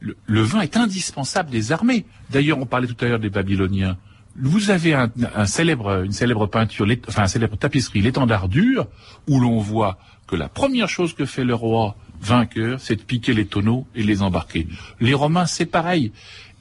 le, 0.02 0.42
vin 0.42 0.62
est 0.62 0.78
indispensable 0.78 1.50
des 1.50 1.72
armées. 1.72 2.06
D'ailleurs, 2.30 2.58
on 2.58 2.66
parlait 2.66 2.88
tout 2.88 3.06
à 3.06 3.08
l'heure 3.08 3.20
des 3.20 3.30
Babyloniens. 3.30 3.98
Vous 4.36 4.70
avez 4.70 4.94
un, 4.94 5.12
célèbre, 5.46 6.04
une 6.04 6.12
célèbre 6.12 6.48
peinture, 6.48 6.88
enfin, 7.08 7.24
une 7.24 7.28
célèbre 7.28 7.58
tapisserie, 7.58 8.02
l'étendard 8.02 8.48
dur, 8.48 8.88
où 9.28 9.40
l'on 9.40 9.60
voit 9.60 10.00
que 10.28 10.36
la 10.36 10.48
première 10.48 10.90
chose 10.90 11.14
que 11.14 11.26
fait 11.26 11.44
le 11.44 11.54
roi 11.54 11.96
vainqueur, 12.22 12.80
c'est 12.80 12.96
de 12.96 13.02
piquer 13.02 13.34
les 13.34 13.46
tonneaux 13.46 13.88
et 13.94 14.04
les 14.04 14.22
embarquer. 14.22 14.68
Les 15.00 15.14
Romains, 15.14 15.46
c'est 15.46 15.66
pareil. 15.66 16.12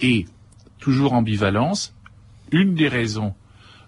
Et, 0.01 0.27
toujours 0.81 1.13
ambivalence, 1.13 1.95
une 2.51 2.75
des 2.75 2.89
raisons 2.89 3.35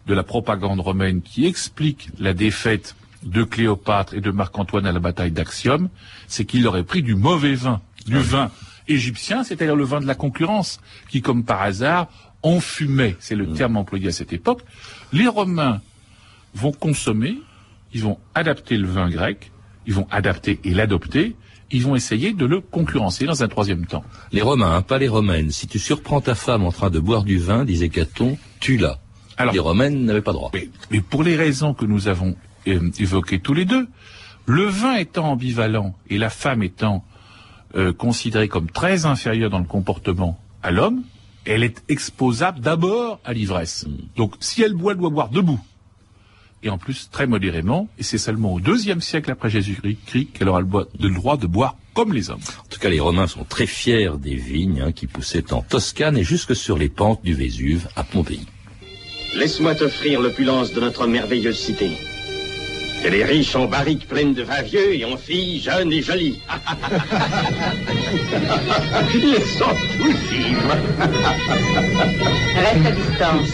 de 0.07 0.15
la 0.15 0.23
propagande 0.23 0.81
romaine 0.81 1.23
qui 1.23 1.47
explique 1.47 2.11
la 2.19 2.35
défaite 2.35 2.95
de 3.25 3.43
Cléopâtre 3.45 4.15
et 4.15 4.21
de 4.21 4.31
Marc-Antoine 4.31 4.87
à 4.87 4.93
la 4.93 5.01
bataille 5.01 5.31
d'Axiom, 5.31 5.89
c'est 6.27 6.45
qu'il 6.45 6.67
aurait 6.67 6.85
pris 6.85 7.03
du 7.03 7.15
mauvais 7.15 7.55
vin, 7.55 7.81
du 8.07 8.19
vin 8.19 8.51
égyptien, 8.93 9.45
c'est-à-dire 9.45 9.77
le 9.77 9.85
vin 9.85 10.01
de 10.01 10.07
la 10.07 10.15
concurrence, 10.15 10.81
qui, 11.09 11.23
comme 11.23 11.45
par 11.45 11.63
hasard, 11.63 12.09
enfumait, 12.43 13.17
c'est 13.21 13.35
le 13.35 13.47
mm. 13.47 13.55
terme 13.55 13.77
employé 13.77 14.09
à 14.09 14.13
cette 14.13 14.33
époque. 14.33 14.63
Les 15.13 15.29
Romains 15.29 15.81
vont 16.55 16.73
consommer, 16.73 17.37
ils 17.93 18.03
vont 18.03 18.19
adapter 18.35 18.77
le 18.77 18.89
vin 18.89 19.11
grec, 19.11 19.53
ils 19.87 19.95
vont 19.95 20.07
adapter 20.11 20.61
et 20.65 20.75
l'adopter, 20.75 21.37
ils 21.71 21.83
vont 21.83 21.97
essayer 21.97 22.33
de 22.33 22.45
le 22.45 22.61
concurrencer 22.61 23.25
dans 23.25 23.43
un 23.43 23.49
troisième 23.49 23.87
temps. 23.87 24.05
Les 24.31 24.43
Romains, 24.43 24.77
hein, 24.77 24.83
pas 24.83 24.99
les 24.99 25.09
Romaines. 25.09 25.51
Si 25.51 25.67
tu 25.67 25.79
surprends 25.79 26.21
ta 26.21 26.35
femme 26.35 26.65
en 26.65 26.73
train 26.73 26.91
de 26.91 27.01
boire 27.01 27.25
du 27.25 27.39
vin, 27.39 27.65
disait 27.65 27.89
Caton, 27.89 28.37
tu 28.61 28.77
l'as. 28.77 28.99
Alors, 29.39 29.55
les 29.55 29.61
Romaines 29.61 30.05
n'avaient 30.05 30.21
pas 30.21 30.35
droit. 30.35 30.51
Mais, 30.91 31.01
pour 31.01 31.23
les 31.23 31.37
raisons 31.37 31.73
que 31.73 31.87
nous 31.87 32.09
avons 32.09 32.37
euh, 32.69 32.91
évoquées 32.99 33.41
tous 33.41 33.55
les 33.55 33.65
deux, 33.65 33.89
le 34.45 34.65
vin 34.65 34.97
étant 34.97 35.31
ambivalent 35.31 35.95
et 36.11 36.19
la 36.19 36.29
femme 36.29 36.63
étant 36.63 37.05
euh, 37.75 37.93
considérée 37.93 38.49
comme 38.49 38.71
très 38.71 39.07
inférieure 39.07 39.51
dans 39.51 39.59
le 39.59 39.65
comportement 39.65 40.39
à 40.63 40.71
l'homme, 40.71 41.03
elle 41.45 41.63
est 41.63 41.83
exposable 41.89 42.61
d'abord 42.61 43.21
à 43.25 43.33
l'ivresse. 43.33 43.87
Mm. 43.87 43.91
Donc 44.17 44.35
si 44.41 44.63
elle 44.63 44.75
boit, 44.75 44.93
elle 44.93 44.99
doit 44.99 45.11
boire 45.11 45.29
debout. 45.29 45.61
Et 46.65 46.71
en 46.71 46.79
plus 46.79 47.11
très 47.11 47.27
modérément, 47.27 47.89
et 47.99 48.05
c'est 48.05 48.19
seulement 48.19 48.55
au 48.55 48.61
deuxième 48.61 49.01
siècle 49.01 49.33
après 49.33 49.51
Jésus-Christ 49.51 50.29
qu'elle 50.33 50.49
aura 50.49 50.61
le, 50.61 51.11
droit 51.11 51.37
de 51.37 51.49
boire 51.49 51.77
comme 51.93 52.13
les 52.13 52.31
hommes. 52.31 52.41
En 52.61 52.69
tout 52.69 52.79
cas, 52.79 52.89
les 52.89 53.01
Romains 53.01 53.27
sont 53.27 53.45
très 53.45 53.67
fiers 53.67 54.13
des 54.17 54.37
vignes 54.37 54.81
hein, 54.81 54.93
qui 54.93 55.09
poussaient 55.09 55.53
en 55.53 55.63
Toscane 55.63 56.17
et 56.17 56.23
jusque 56.23 56.55
sur 56.55 56.79
les 56.79 56.89
pentes 56.89 57.25
du 57.25 57.35
Vésuve 57.35 57.89
à 57.97 58.05
Pompéi. 58.05 58.47
Laisse-moi 59.35 59.75
t'offrir 59.75 60.21
l'opulence 60.21 60.73
de 60.73 60.81
notre 60.81 61.07
merveilleuse 61.09 61.59
cité. 61.59 61.91
Elle 63.05 63.17
est 63.17 63.25
riche 63.25 63.57
en 63.57 63.67
barriques 63.67 64.07
pleines 64.07 64.33
de 64.33 64.43
vin 64.43 64.63
vieux 64.63 64.95
et 64.95 65.05
en 65.05 65.17
filles 65.17 65.61
jeunes 65.61 65.93
et 65.93 66.03
jolies. 66.03 66.41
Ils 69.15 69.43
sont 69.59 69.75
tous 69.99 70.15
Reste 72.55 72.87
à 72.87 72.91
distance. 72.93 73.51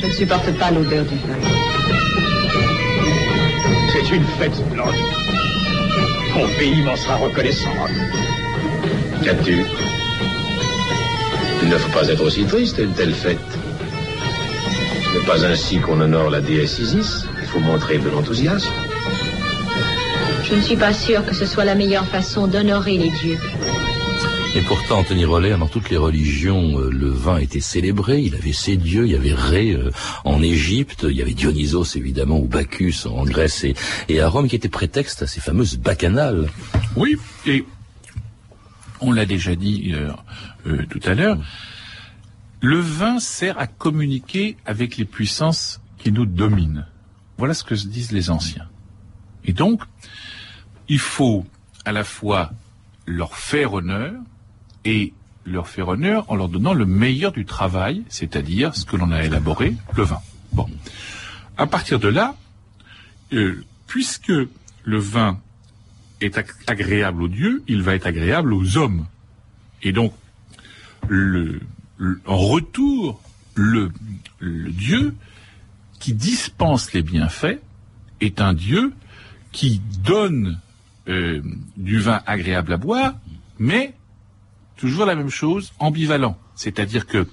Je 0.00 0.06
ne 0.06 0.12
supporte 0.12 0.50
pas 0.58 0.70
l'odeur 0.72 1.04
du 1.04 1.14
vin. 1.14 1.38
C'est 3.92 4.10
une 4.14 4.24
fête 4.38 4.54
splendide. 4.54 5.04
Mon 6.34 6.48
pays 6.58 6.82
m'en 6.82 6.96
sera 6.96 7.16
reconnaissant. 7.16 7.70
Qu'as-tu? 9.24 9.64
Il 11.62 11.68
ne 11.68 11.76
faut 11.76 11.90
pas 11.92 12.08
être 12.08 12.22
aussi 12.24 12.44
triste 12.44 12.78
à 12.78 12.82
une 12.82 12.94
telle 12.94 13.14
fête. 13.14 13.38
Ce 15.04 15.10
n'est 15.18 15.24
pas 15.24 15.44
ainsi 15.44 15.78
qu'on 15.78 16.00
honore 16.00 16.30
la 16.30 16.40
déesse 16.40 16.78
Isis. 16.78 17.24
Il 17.40 17.46
faut 17.46 17.60
montrer 17.60 17.98
de 17.98 18.08
l'enthousiasme. 18.08 18.72
Je 20.48 20.54
ne 20.54 20.62
suis 20.62 20.76
pas 20.76 20.94
sûre 20.94 21.26
que 21.26 21.34
ce 21.34 21.44
soit 21.44 21.66
la 21.66 21.74
meilleure 21.74 22.06
façon 22.06 22.46
d'honorer 22.46 22.96
les 22.96 23.10
dieux. 23.10 23.38
Et 24.54 24.62
pourtant, 24.62 25.00
Anthony 25.00 25.26
Roller, 25.26 25.58
dans 25.58 25.68
toutes 25.68 25.90
les 25.90 25.98
religions, 25.98 26.80
euh, 26.80 26.88
le 26.90 27.10
vin 27.10 27.36
était 27.36 27.60
célébré. 27.60 28.22
Il 28.22 28.34
avait 28.34 28.54
ses 28.54 28.78
dieux. 28.78 29.04
Il 29.04 29.12
y 29.12 29.14
avait 29.14 29.34
Ré 29.34 29.72
euh, 29.72 29.90
en 30.24 30.42
Égypte. 30.42 31.04
Il 31.06 31.16
y 31.16 31.20
avait 31.20 31.34
Dionysos, 31.34 31.96
évidemment, 31.96 32.38
ou 32.38 32.48
Bacchus 32.48 33.06
en 33.06 33.24
Grèce 33.24 33.62
et, 33.64 33.74
et 34.08 34.22
à 34.22 34.28
Rome, 34.28 34.48
qui 34.48 34.56
était 34.56 34.70
prétexte 34.70 35.20
à 35.20 35.26
ces 35.26 35.40
fameuses 35.40 35.76
bacchanales. 35.76 36.48
Oui, 36.96 37.18
et 37.44 37.66
on 39.02 39.12
l'a 39.12 39.26
déjà 39.26 39.54
dit 39.54 39.92
euh, 39.94 40.82
tout 40.88 41.00
à 41.04 41.12
l'heure. 41.12 41.38
Le 42.62 42.78
vin 42.78 43.20
sert 43.20 43.58
à 43.58 43.66
communiquer 43.66 44.56
avec 44.64 44.96
les 44.96 45.04
puissances 45.04 45.82
qui 45.98 46.10
nous 46.10 46.24
dominent. 46.24 46.86
Voilà 47.36 47.52
ce 47.52 47.64
que 47.64 47.76
se 47.76 47.86
disent 47.86 48.12
les 48.12 48.30
anciens. 48.30 48.66
Et 49.44 49.52
donc, 49.52 49.82
il 50.88 50.98
faut 50.98 51.46
à 51.84 51.92
la 51.92 52.04
fois 52.04 52.50
leur 53.06 53.36
faire 53.36 53.74
honneur 53.74 54.14
et 54.84 55.12
leur 55.44 55.68
faire 55.68 55.88
honneur 55.88 56.30
en 56.30 56.36
leur 56.36 56.48
donnant 56.48 56.74
le 56.74 56.86
meilleur 56.86 57.32
du 57.32 57.44
travail, 57.44 58.04
c'est-à-dire 58.08 58.74
ce 58.74 58.84
que 58.84 58.96
l'on 58.96 59.10
a 59.10 59.24
élaboré, 59.24 59.74
le 59.96 60.02
vin. 60.02 60.20
Bon. 60.52 60.68
À 61.56 61.66
partir 61.66 61.98
de 61.98 62.08
là, 62.08 62.36
euh, 63.32 63.64
puisque 63.86 64.32
le 64.84 64.98
vin 64.98 65.40
est 66.20 66.38
agréable 66.66 67.22
aux 67.22 67.28
dieux, 67.28 67.62
il 67.68 67.82
va 67.82 67.94
être 67.94 68.06
agréable 68.06 68.52
aux 68.52 68.76
hommes. 68.76 69.06
Et 69.82 69.92
donc, 69.92 70.12
en 71.10 72.36
retour, 72.36 73.20
le 73.54 73.90
Dieu 74.40 75.14
qui 75.98 76.12
dispense 76.12 76.92
les 76.92 77.02
bienfaits 77.02 77.60
est 78.20 78.40
un 78.40 78.54
Dieu 78.54 78.92
qui 79.52 79.80
donne 80.04 80.60
euh, 81.08 81.42
du 81.76 81.98
vin 82.00 82.20
agréable 82.26 82.72
à 82.72 82.76
boire, 82.76 83.14
mais 83.58 83.94
toujours 84.76 85.06
la 85.06 85.14
même 85.14 85.30
chose, 85.30 85.72
ambivalent. 85.78 86.36
C'est-à-dire 86.54 87.06
que 87.06 87.26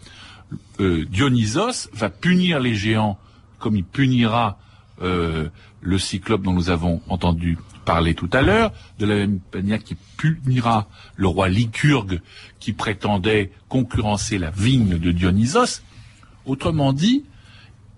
euh, 0.79 1.05
Dionysos 1.05 1.89
va 1.93 2.09
punir 2.09 2.59
les 2.59 2.75
géants 2.75 3.17
comme 3.59 3.75
il 3.75 3.83
punira 3.83 4.59
euh, 5.01 5.49
le 5.81 5.99
cyclope 5.99 6.41
dont 6.41 6.53
nous 6.53 6.69
avons 6.69 7.01
entendu 7.09 7.57
parler 7.85 8.15
tout 8.15 8.29
à 8.33 8.41
l'heure, 8.41 8.71
de 8.99 9.05
la 9.05 9.15
même 9.15 9.39
manière 9.53 9.83
qu'il 9.83 9.97
punira 10.17 10.87
le 11.15 11.27
roi 11.27 11.49
Lycurgue 11.49 12.21
qui 12.59 12.73
prétendait 12.73 13.51
concurrencer 13.69 14.37
la 14.37 14.49
vigne 14.49 14.97
de 14.97 15.11
Dionysos. 15.11 15.81
Autrement 16.45 16.93
dit, 16.93 17.25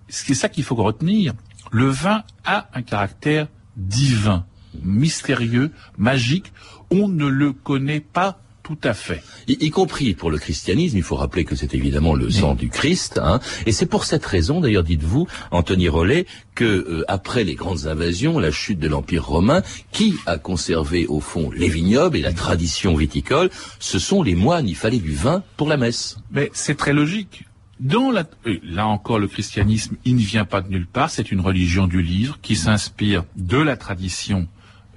c'est 0.08 0.34
ça 0.34 0.48
qu'il 0.48 0.64
faut 0.64 0.74
retenir, 0.74 1.34
le 1.70 1.86
vin 1.86 2.22
a 2.44 2.68
un 2.74 2.82
caractère 2.82 3.48
divin, 3.76 4.44
mystérieux, 4.82 5.70
magique, 5.96 6.52
on 6.90 7.08
ne 7.08 7.26
le 7.26 7.52
connaît 7.52 8.00
pas 8.00 8.40
tout 8.68 8.78
à 8.84 8.92
fait. 8.92 9.22
Y, 9.48 9.70
compris 9.70 10.12
pour 10.12 10.30
le 10.30 10.36
christianisme, 10.36 10.98
il 10.98 11.02
faut 11.02 11.16
rappeler 11.16 11.46
que 11.46 11.56
c'est 11.56 11.74
évidemment 11.74 12.14
le 12.14 12.28
sang 12.28 12.54
du 12.54 12.68
Christ, 12.68 13.18
hein, 13.22 13.40
et 13.64 13.72
c'est 13.72 13.86
pour 13.86 14.04
cette 14.04 14.26
raison, 14.26 14.60
d'ailleurs, 14.60 14.84
dites-vous, 14.84 15.26
Anthony 15.50 15.88
Rollet, 15.88 16.26
que 16.54 16.64
euh, 16.64 17.04
après 17.08 17.44
les 17.44 17.54
grandes 17.54 17.86
invasions, 17.86 18.38
la 18.38 18.50
chute 18.50 18.78
de 18.78 18.86
l'Empire 18.86 19.24
romain, 19.24 19.62
qui 19.90 20.16
a 20.26 20.36
conservé 20.36 21.06
au 21.06 21.20
fond 21.20 21.50
les 21.50 21.70
vignobles 21.70 22.18
et 22.18 22.20
la 22.20 22.34
tradition 22.34 22.94
viticole, 22.94 23.48
ce 23.78 23.98
sont 23.98 24.22
les 24.22 24.34
moines. 24.34 24.68
Il 24.68 24.76
fallait 24.76 24.98
du 24.98 25.14
vin 25.14 25.42
pour 25.56 25.68
la 25.68 25.78
messe. 25.78 26.18
Mais 26.30 26.50
c'est 26.52 26.76
très 26.76 26.92
logique. 26.92 27.44
Dans 27.80 28.10
la, 28.10 28.24
là 28.64 28.86
encore, 28.86 29.18
le 29.18 29.28
christianisme, 29.28 29.96
il 30.04 30.16
ne 30.16 30.20
vient 30.20 30.44
pas 30.44 30.60
de 30.60 30.68
nulle 30.68 30.86
part. 30.86 31.08
C'est 31.08 31.32
une 31.32 31.40
religion 31.40 31.86
du 31.86 32.02
livre 32.02 32.38
qui 32.42 32.54
s'inspire 32.54 33.24
de 33.36 33.56
la 33.56 33.78
tradition 33.78 34.46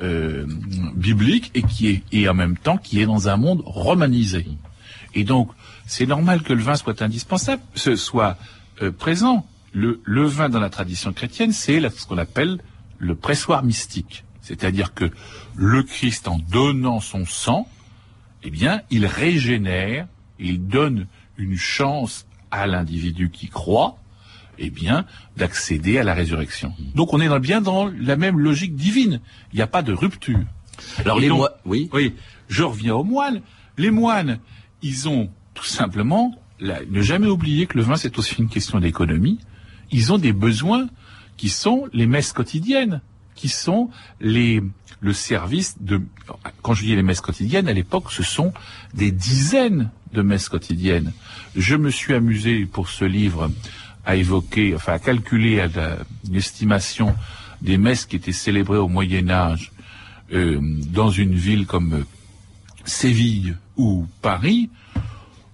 euh, 0.01 0.45
biblique 0.95 1.51
et 1.53 1.63
qui 1.63 1.87
est 1.87 2.03
et 2.11 2.27
en 2.27 2.33
même 2.33 2.57
temps 2.57 2.77
qui 2.77 3.01
est 3.01 3.05
dans 3.05 3.29
un 3.29 3.37
monde 3.37 3.61
romanisé. 3.65 4.47
Et 5.13 5.23
donc 5.23 5.51
c'est 5.85 6.05
normal 6.05 6.41
que 6.41 6.53
le 6.53 6.61
vin 6.61 6.75
soit 6.75 7.01
indispensable, 7.01 7.61
ce 7.75 7.95
soit 7.95 8.37
euh, 8.81 8.91
présent. 8.91 9.45
Le, 9.73 10.01
le, 10.03 10.25
vin 10.25 10.49
dans 10.49 10.59
la 10.59 10.69
tradition 10.69 11.13
chrétienne, 11.13 11.53
c'est 11.53 11.79
ce 11.89 12.05
qu'on 12.05 12.17
appelle 12.17 12.59
le 12.97 13.15
pressoir 13.15 13.63
mystique, 13.63 14.25
c'est-à-dire 14.41 14.93
que 14.93 15.09
le 15.55 15.81
Christ, 15.83 16.27
en 16.27 16.39
donnant 16.39 16.99
son 16.99 17.25
sang, 17.25 17.67
eh 18.43 18.49
bien, 18.49 18.81
il 18.89 19.05
régénère, 19.05 20.07
il 20.39 20.67
donne 20.67 21.07
une 21.37 21.57
chance 21.57 22.25
à 22.51 22.67
l'individu 22.67 23.29
qui 23.29 23.47
croit, 23.47 23.97
eh 24.63 24.69
bien, 24.69 25.05
d'accéder 25.37 25.97
à 25.97 26.03
la 26.03 26.13
résurrection. 26.13 26.73
Donc 26.95 27.13
on 27.13 27.19
est 27.19 27.39
bien 27.39 27.61
dans 27.61 27.87
la 27.87 28.15
même 28.15 28.39
logique 28.39 28.75
divine. 28.75 29.19
Il 29.51 29.55
n'y 29.55 29.61
a 29.61 29.67
pas 29.67 29.81
de 29.81 29.91
rupture. 29.91 30.39
Alors 30.99 31.19
les 31.19 31.29
moines, 31.29 31.49
oui. 31.65 31.89
Oui, 31.93 32.13
je 32.47 32.63
reviens 32.63 32.95
aux 32.95 33.03
moines. 33.03 33.41
Les 33.77 33.91
moines, 33.91 34.39
ils 34.81 35.09
ont 35.09 35.29
tout 35.53 35.65
simplement 35.65 36.35
ne 36.61 37.01
jamais 37.01 37.27
oublier 37.27 37.65
que 37.65 37.77
le 37.77 37.83
vin 37.83 37.95
c'est 37.95 38.17
aussi 38.19 38.35
une 38.37 38.49
question 38.49 38.79
d'économie. 38.79 39.39
Ils 39.91 40.13
ont 40.13 40.19
des 40.19 40.33
besoins 40.33 40.87
qui 41.37 41.49
sont 41.49 41.87
les 41.91 42.05
messes 42.05 42.33
quotidiennes, 42.33 43.01
qui 43.35 43.49
sont 43.49 43.89
les 44.19 44.61
le 44.99 45.13
service 45.13 45.81
de 45.81 45.99
quand 46.61 46.75
je 46.75 46.83
dis 46.83 46.95
les 46.95 47.01
messes 47.01 47.21
quotidiennes 47.21 47.67
à 47.67 47.73
l'époque 47.73 48.11
ce 48.11 48.21
sont 48.21 48.53
des 48.93 49.11
dizaines 49.11 49.89
de 50.13 50.21
messes 50.21 50.49
quotidiennes. 50.49 51.11
Je 51.55 51.75
me 51.75 51.89
suis 51.89 52.13
amusé 52.13 52.65
pour 52.65 52.89
ce 52.89 53.05
livre 53.05 53.49
à 54.05 54.15
évoquer, 54.15 54.75
enfin 54.75 54.93
à 54.93 54.99
calculer 54.99 55.59
à 55.59 55.67
une 56.27 56.35
estimation 56.35 57.15
des 57.61 57.77
messes 57.77 58.05
qui 58.05 58.15
étaient 58.15 58.31
célébrées 58.31 58.77
au 58.77 58.87
Moyen 58.87 59.29
Âge 59.29 59.71
euh, 60.33 60.59
dans 60.61 61.11
une 61.11 61.35
ville 61.35 61.65
comme 61.65 61.93
euh, 61.93 62.03
Séville 62.85 63.57
ou 63.77 64.07
Paris, 64.21 64.69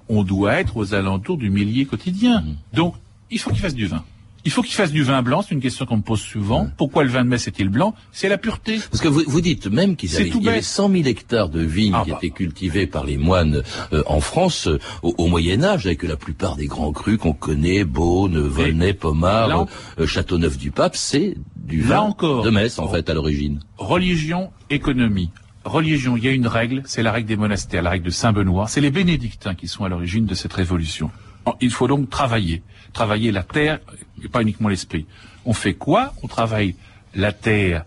on 0.08 0.24
doit 0.24 0.54
être 0.54 0.78
aux 0.78 0.94
alentours 0.94 1.38
du 1.38 1.50
millier 1.50 1.86
quotidien. 1.86 2.42
Mmh. 2.42 2.56
Donc, 2.74 2.96
il 3.30 3.40
faut 3.40 3.50
qu'il 3.50 3.60
fasse 3.60 3.76
du 3.76 3.88
vin. 3.88 4.04
Il 4.46 4.52
faut 4.52 4.62
qu'il 4.62 4.76
fasse 4.76 4.92
du 4.92 5.04
vin 5.04 5.22
blanc, 5.22 5.42
c'est 5.42 5.54
une 5.54 5.62
question 5.62 5.86
qu'on 5.86 5.98
me 5.98 6.02
pose 6.02 6.22
souvent. 6.22 6.70
Pourquoi 6.78 7.04
le 7.04 7.10
vin 7.10 7.24
de 7.24 7.30
Metz 7.30 7.48
est-il 7.48 7.70
blanc? 7.70 7.94
C'est 8.12 8.30
la 8.30 8.38
pureté. 8.38 8.80
Parce 8.92 9.02
que 9.02 9.08
vous, 9.08 9.24
vous 9.28 9.42
dites 9.42 9.68
même 9.68 9.96
qu'il 9.96 10.12
y 10.12 10.48
avait 10.48 10.62
100 10.62 10.90
000 10.90 11.04
hectares 11.06 11.50
de 11.50 11.62
vignes 11.62 11.94
ah 11.96 12.04
qui 12.06 12.12
bah. 12.12 12.18
étaient 12.22 12.34
cultivés 12.34 12.88
par 12.88 13.04
les 13.04 13.18
moines 13.18 13.64
euh, 13.92 14.04
en 14.06 14.22
France 14.22 14.68
euh, 14.68 14.80
au, 15.02 15.28
Moyen 15.28 15.64
Âge, 15.64 15.86
avec 15.86 16.04
la 16.04 16.16
plupart 16.16 16.56
des 16.56 16.68
grands 16.68 16.92
crus 16.92 17.18
qu'on 17.18 17.34
connaît, 17.34 17.84
Beaune, 17.84 18.40
Volnay, 18.40 18.94
Pommard, 18.94 19.68
euh, 20.00 20.08
Châteauneuf-du-Pape, 20.08 20.96
c'est 20.96 21.36
du 21.56 21.82
vin 21.82 22.00
encore, 22.00 22.44
de 22.44 22.50
Metz 22.50 22.80
en 22.80 22.88
fait 22.88 23.10
à 23.10 23.14
l'origine. 23.14 23.60
Religion, 23.78 24.52
économie. 24.70 25.30
Religion, 25.66 26.16
il 26.16 26.24
y 26.24 26.28
a 26.30 26.32
une 26.32 26.48
règle, 26.48 26.84
c'est 26.86 27.04
la 27.04 27.12
règle 27.12 27.28
des 27.28 27.36
monastères, 27.36 27.82
la 27.82 27.90
règle 27.90 28.06
de 28.06 28.10
Saint-Benoît. 28.10 28.68
C'est 28.70 28.80
les 28.80 28.92
bénédictins 28.92 29.54
qui 29.54 29.68
sont 29.68 29.84
à 29.84 29.90
l'origine 29.90 30.26
de 30.26 30.34
cette 30.34 30.54
révolution. 30.54 31.12
Il 31.62 31.72
faut 31.72 31.88
donc 31.88 32.10
travailler. 32.10 32.64
Travailler 32.94 33.32
la 33.32 33.44
terre 33.44 33.80
et 34.24 34.28
pas 34.28 34.42
uniquement 34.42 34.70
l'esprit. 34.70 35.06
On 35.46 35.54
fait 35.54 35.74
quoi? 35.74 36.14
On 36.24 36.28
travaille 36.28 36.76
la 37.16 37.32
terre, 37.32 37.86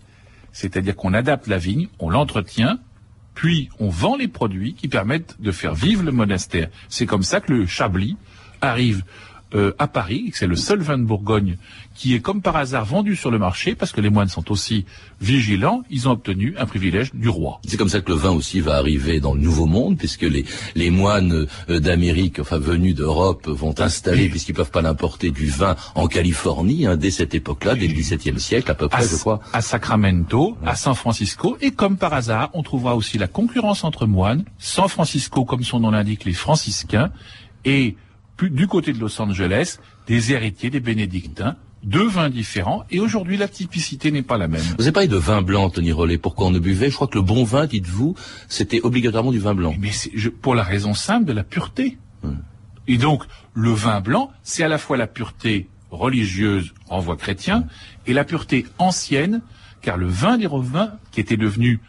c'est-à-dire 0.53 0.97
qu'on 0.97 1.15
adapte 1.15 1.47
la 1.47 1.59
vigne, 1.59 1.89
on 1.99 2.11
l'entretient, 2.11 2.79
puis 3.35 3.69
on 3.79 3.89
vend 3.89 4.17
les 4.17 4.29
produits 4.29 4.75
qui 4.75 4.89
permettent 4.89 5.41
de 5.41 5.53
faire 5.53 5.75
vivre 5.75 6.03
le 6.03 6.13
monastère. 6.13 6.69
C'est 6.89 7.07
comme 7.07 7.23
ça 7.23 7.41
que 7.41 7.53
le 7.53 7.67
Chablis 7.67 8.17
arrive 8.61 9.05
euh, 9.55 9.73
à 9.79 9.89
Paris, 9.89 10.31
c'est 10.35 10.47
le 10.47 10.57
seul 10.57 10.81
vin 10.81 10.99
de 10.99 11.05
Bourgogne 11.05 11.57
qui 11.95 12.15
est 12.15 12.21
comme 12.21 12.41
par 12.41 12.57
hasard 12.57 12.85
vendu 12.85 13.15
sur 13.15 13.31
le 13.31 13.39
marché, 13.39 13.75
parce 13.75 13.93
que 13.93 14.01
les 14.01 14.09
moines 14.09 14.29
sont 14.29 14.51
aussi 14.51 14.87
vigilants, 15.21 15.83
ils 15.91 16.09
ont 16.09 16.13
obtenu 16.13 16.55
un 16.57 16.65
privilège 16.65 17.13
du 17.13 17.29
roi. 17.29 17.61
C'est 17.67 17.77
comme 17.77 17.89
ça 17.89 18.01
que 18.01 18.11
le 18.11 18.17
vin 18.17 18.31
aussi 18.31 18.61
va 18.61 18.77
arriver 18.77 19.21
dans 19.21 19.35
le 19.35 19.41
Nouveau 19.41 19.67
Monde, 19.67 19.99
puisque 19.99 20.23
les, 20.23 20.45
les 20.75 20.91
moines 20.91 21.47
euh, 21.69 21.81
d'Amérique, 21.81 22.39
enfin 22.39 22.59
venus 22.59 22.95
d'Europe, 22.95 23.47
vont 23.49 23.79
installer, 23.79 24.29
puisqu'ils 24.29 24.55
peuvent 24.55 24.71
pas 24.71 24.83
l'importer, 24.83 25.31
du 25.31 25.47
vin 25.47 25.77
en 25.95 26.07
Californie, 26.07 26.87
hein, 26.87 26.97
dès 26.97 27.11
cette 27.11 27.35
époque-là, 27.35 27.75
dès 27.75 27.87
le 27.87 27.95
XVIIe 27.95 28.41
siècle 28.41 28.71
à 28.71 28.75
peu 28.75 28.89
près, 28.89 29.07
je 29.07 29.17
crois. 29.17 29.41
À 29.53 29.61
Sacramento, 29.61 30.57
à 30.65 30.77
San 30.77 30.95
Francisco, 30.95 31.59
et 31.61 31.73
comme 31.73 31.97
par 31.97 32.15
hasard, 32.15 32.51
on 32.55 32.63
trouvera 32.63 32.97
aussi 32.97 33.19
la 33.19 33.27
concurrence 33.27 33.85
entre 33.85 34.07
moines, 34.07 34.45
San 34.59 34.89
Francisco, 34.89 35.45
comme 35.45 35.65
son 35.65 35.81
nom 35.81 35.91
l'indique, 35.91 36.25
les 36.25 36.33
franciscains, 36.33 37.11
et 37.65 37.97
du 38.49 38.67
côté 38.67 38.93
de 38.93 38.99
Los 38.99 39.21
Angeles, 39.21 39.79
des 40.07 40.33
héritiers 40.33 40.71
des 40.71 40.81
bénédictins, 40.81 41.57
deux 41.83 42.07
vins 42.07 42.31
différents, 42.31 42.85
et 42.91 43.01
aujourd'hui 43.01 43.37
la 43.37 43.49
typicité 43.49 44.11
n'est 44.11 44.23
pas 44.23 44.37
la 44.37 44.49
même. 44.49 44.63
Vous 44.79 44.83
avez 44.83 44.93
parlé 44.93 45.09
de 45.09 45.17
vin 45.17 45.43
blanc, 45.43 45.71
Tony 45.71 45.93
Rollet, 45.93 46.19
pourquoi 46.19 46.47
on 46.47 46.51
ne 46.51 46.59
buvait? 46.59 46.91
Je 46.91 46.95
crois 46.95 47.07
que 47.09 47.17
le 47.17 47.25
bon 47.25 47.45
vin, 47.45 47.67
dites-vous, 47.67 48.15
c'était 48.49 48.81
obligatoirement 48.83 49.33
du 49.33 49.39
vin 49.39 49.55
blanc. 49.55 49.75
Mais 49.79 49.91
pour 50.43 50.55
la 50.55 50.63
raison 50.63 50.95
simple 50.95 51.25
de 51.25 51.33
la 51.33 51.45
pureté. 51.45 51.99
Et 52.87 52.99
donc, 52.99 53.25
le 53.55 53.71
vin 53.71 54.01
blanc, 54.01 54.31
c'est 54.43 54.63
à 54.63 54.69
la 54.69 54.79
fois 54.79 54.97
la 54.97 55.07
pureté 55.07 55.69
religieuse 55.91 56.73
en 56.89 57.01
voie 57.01 57.17
chrétien, 57.17 57.65
et 58.07 58.13
la 58.13 58.25
pureté 58.25 58.67
ancienne, 58.79 59.43
car 59.81 59.97
le 59.97 60.07
vin 60.07 60.39
des 60.39 60.47
Romains, 60.47 60.93
qui 61.13 61.21
était 61.21 61.37
devenu 61.37 61.81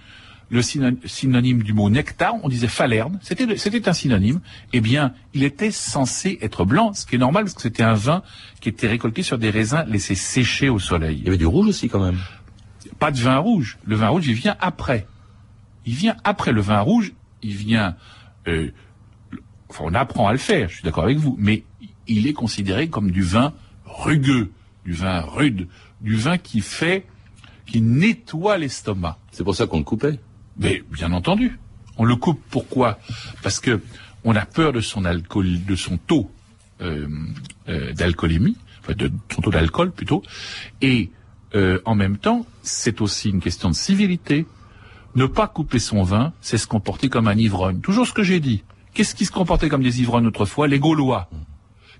le 0.51 0.61
synonyme 0.61 1.63
du 1.63 1.71
mot 1.71 1.89
nectar, 1.89 2.35
on 2.43 2.49
disait 2.49 2.67
falerne, 2.67 3.17
c'était 3.21 3.55
c'était 3.55 3.87
un 3.87 3.93
synonyme. 3.93 4.41
Eh 4.73 4.81
bien, 4.81 5.13
il 5.33 5.43
était 5.43 5.71
censé 5.71 6.37
être 6.41 6.65
blanc, 6.65 6.91
ce 6.93 7.05
qui 7.05 7.15
est 7.15 7.19
normal 7.19 7.45
parce 7.45 7.53
que 7.53 7.61
c'était 7.61 7.83
un 7.83 7.93
vin 7.93 8.21
qui 8.59 8.67
était 8.67 8.87
récolté 8.87 9.23
sur 9.23 9.37
des 9.37 9.49
raisins 9.49 9.85
laissés 9.87 10.13
sécher 10.13 10.67
au 10.67 10.77
soleil. 10.77 11.19
Il 11.19 11.23
y 11.23 11.27
avait 11.29 11.37
du 11.37 11.45
rouge 11.45 11.67
aussi 11.67 11.87
quand 11.87 12.03
même. 12.03 12.17
pas 12.99 13.11
de 13.11 13.17
vin 13.17 13.37
rouge. 13.37 13.77
Le 13.85 13.95
vin 13.95 14.09
rouge, 14.09 14.27
il 14.27 14.33
vient 14.33 14.57
après. 14.59 15.07
Il 15.85 15.93
vient 15.93 16.17
après 16.25 16.51
le 16.51 16.59
vin 16.59 16.81
rouge. 16.81 17.13
Il 17.41 17.55
vient. 17.55 17.95
Euh, 18.49 18.71
enfin, 19.69 19.85
on 19.87 19.93
apprend 19.93 20.27
à 20.27 20.33
le 20.33 20.37
faire. 20.37 20.67
Je 20.67 20.75
suis 20.75 20.83
d'accord 20.83 21.05
avec 21.05 21.17
vous, 21.17 21.37
mais 21.39 21.63
il 22.07 22.27
est 22.27 22.33
considéré 22.33 22.89
comme 22.89 23.09
du 23.09 23.21
vin 23.21 23.53
rugueux, 23.85 24.51
du 24.83 24.91
vin 24.91 25.21
rude, 25.21 25.69
du 26.01 26.17
vin 26.17 26.37
qui 26.37 26.59
fait, 26.59 27.05
qui 27.65 27.79
nettoie 27.79 28.57
l'estomac. 28.57 29.17
C'est 29.31 29.45
pour 29.45 29.55
ça 29.55 29.65
qu'on 29.65 29.77
le 29.77 29.85
coupait. 29.85 30.19
Mais 30.57 30.83
bien 30.91 31.11
entendu, 31.11 31.59
on 31.97 32.05
le 32.05 32.15
coupe. 32.15 32.41
Pourquoi? 32.49 32.99
Parce 33.41 33.59
que 33.59 33.81
on 34.23 34.35
a 34.35 34.45
peur 34.45 34.73
de 34.73 34.81
son 34.81 35.01
taux 36.07 36.29
euh, 36.81 37.07
euh, 37.69 37.93
d'alcoolémie, 37.93 38.57
enfin 38.81 38.93
de 38.93 39.11
son 39.33 39.41
taux 39.41 39.51
d'alcool 39.51 39.91
plutôt, 39.91 40.23
et 40.81 41.09
euh, 41.55 41.79
en 41.85 41.95
même 41.95 42.17
temps, 42.17 42.45
c'est 42.63 43.01
aussi 43.01 43.29
une 43.29 43.41
question 43.41 43.69
de 43.69 43.75
civilité. 43.75 44.45
Ne 45.15 45.25
pas 45.25 45.47
couper 45.47 45.79
son 45.79 46.03
vin, 46.03 46.31
c'est 46.39 46.57
se 46.57 46.67
comporter 46.67 47.09
comme 47.09 47.27
un 47.27 47.35
ivrogne. 47.35 47.81
Toujours 47.81 48.07
ce 48.07 48.13
que 48.13 48.23
j'ai 48.23 48.39
dit. 48.39 48.63
Qu'est-ce 48.93 49.15
qui 49.15 49.25
se 49.25 49.31
comportait 49.31 49.67
comme 49.67 49.83
des 49.83 50.01
ivrognes 50.01 50.27
autrefois? 50.27 50.67
Les 50.67 50.79
Gaulois. 50.79 51.29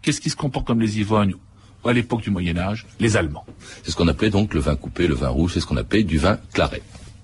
Qu'est-ce 0.01 0.21
qui 0.21 0.29
se 0.29 0.35
comporte 0.35 0.65
comme 0.65 0.79
des 0.79 0.99
ivrognes 0.99 1.35
à 1.83 1.91
l'époque 1.91 2.21
du 2.21 2.29
Moyen 2.29 2.57
Âge? 2.57 2.85
Les 2.99 3.17
Allemands. 3.17 3.45
C'est 3.83 3.91
ce 3.91 3.95
qu'on 3.95 4.07
appelait 4.07 4.29
donc 4.29 4.53
le 4.53 4.61
vin 4.61 4.75
coupé, 4.75 5.07
le 5.07 5.15
vin 5.15 5.29
rouge, 5.29 5.53
c'est 5.53 5.59
ce 5.59 5.65
qu'on 5.65 5.77
appelait 5.77 6.03
du 6.03 6.17
vin 6.17 6.37
claret. 6.53 6.81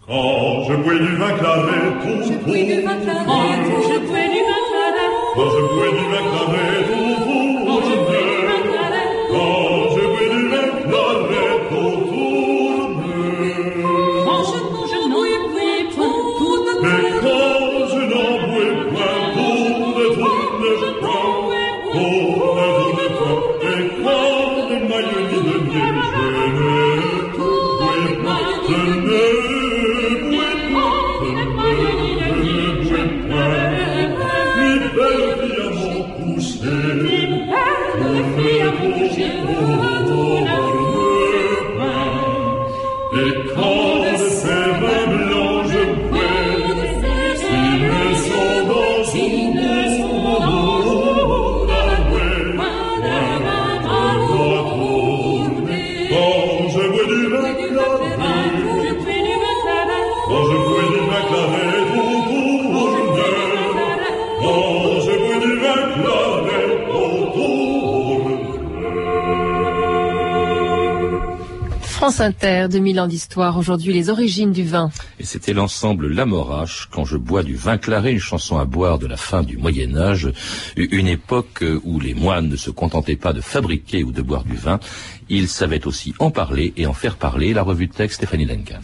Quand 0.08 0.64
je 0.70 0.76
bois 0.76 0.94
du 0.94 1.16
vin 1.18 1.34
claret, 1.38 1.84
tout, 2.02 2.32
Je 2.32 2.38
bois 2.46 2.56
du 2.56 2.82
vin 2.82 2.96
claret, 3.04 3.60
je 3.68 4.00
bois 4.08 4.28
du 4.34 4.42
vin 4.48 4.62
claret. 4.70 5.10
Quand 5.36 5.50
je 5.52 5.62
bois 5.76 5.92
Inter, 72.28 72.68
2000 72.70 73.00
ans 73.00 73.08
d'histoire. 73.08 73.58
Aujourd'hui, 73.58 73.94
les 73.94 74.10
origines 74.10 74.52
du 74.52 74.66
vin. 74.66 74.92
Et 75.18 75.24
c'était 75.24 75.54
l'ensemble 75.54 76.10
L'Amorache, 76.10 76.90
quand 76.92 77.06
je 77.06 77.16
bois 77.16 77.42
du 77.42 77.56
vin 77.56 77.78
claré, 77.78 78.12
une 78.12 78.20
chanson 78.20 78.58
à 78.58 78.66
boire 78.66 79.00
de 79.00 79.08
la 79.08 79.16
fin 79.16 79.44
du 79.44 79.56
Moyen 79.56 79.96
Âge, 79.96 80.30
une 80.76 81.08
époque 81.08 81.64
où 81.86 82.02
les 82.02 82.14
moines 82.14 82.50
ne 82.50 82.58
se 82.58 82.70
contentaient 82.70 83.16
pas 83.16 83.32
de 83.32 83.40
fabriquer 83.40 84.04
ou 84.04 84.12
de 84.12 84.22
boire 84.22 84.44
du 84.44 84.58
vin, 84.58 84.82
ils 85.30 85.48
savaient 85.48 85.88
aussi 85.88 86.14
en 86.20 86.30
parler 86.30 86.74
et 86.76 86.86
en 86.86 86.92
faire 86.92 87.16
parler. 87.16 87.54
La 87.54 87.64
revue 87.64 87.88
de 87.88 87.94
texte 87.94 88.18
Stéphanie 88.18 88.46
Duncan. 88.46 88.82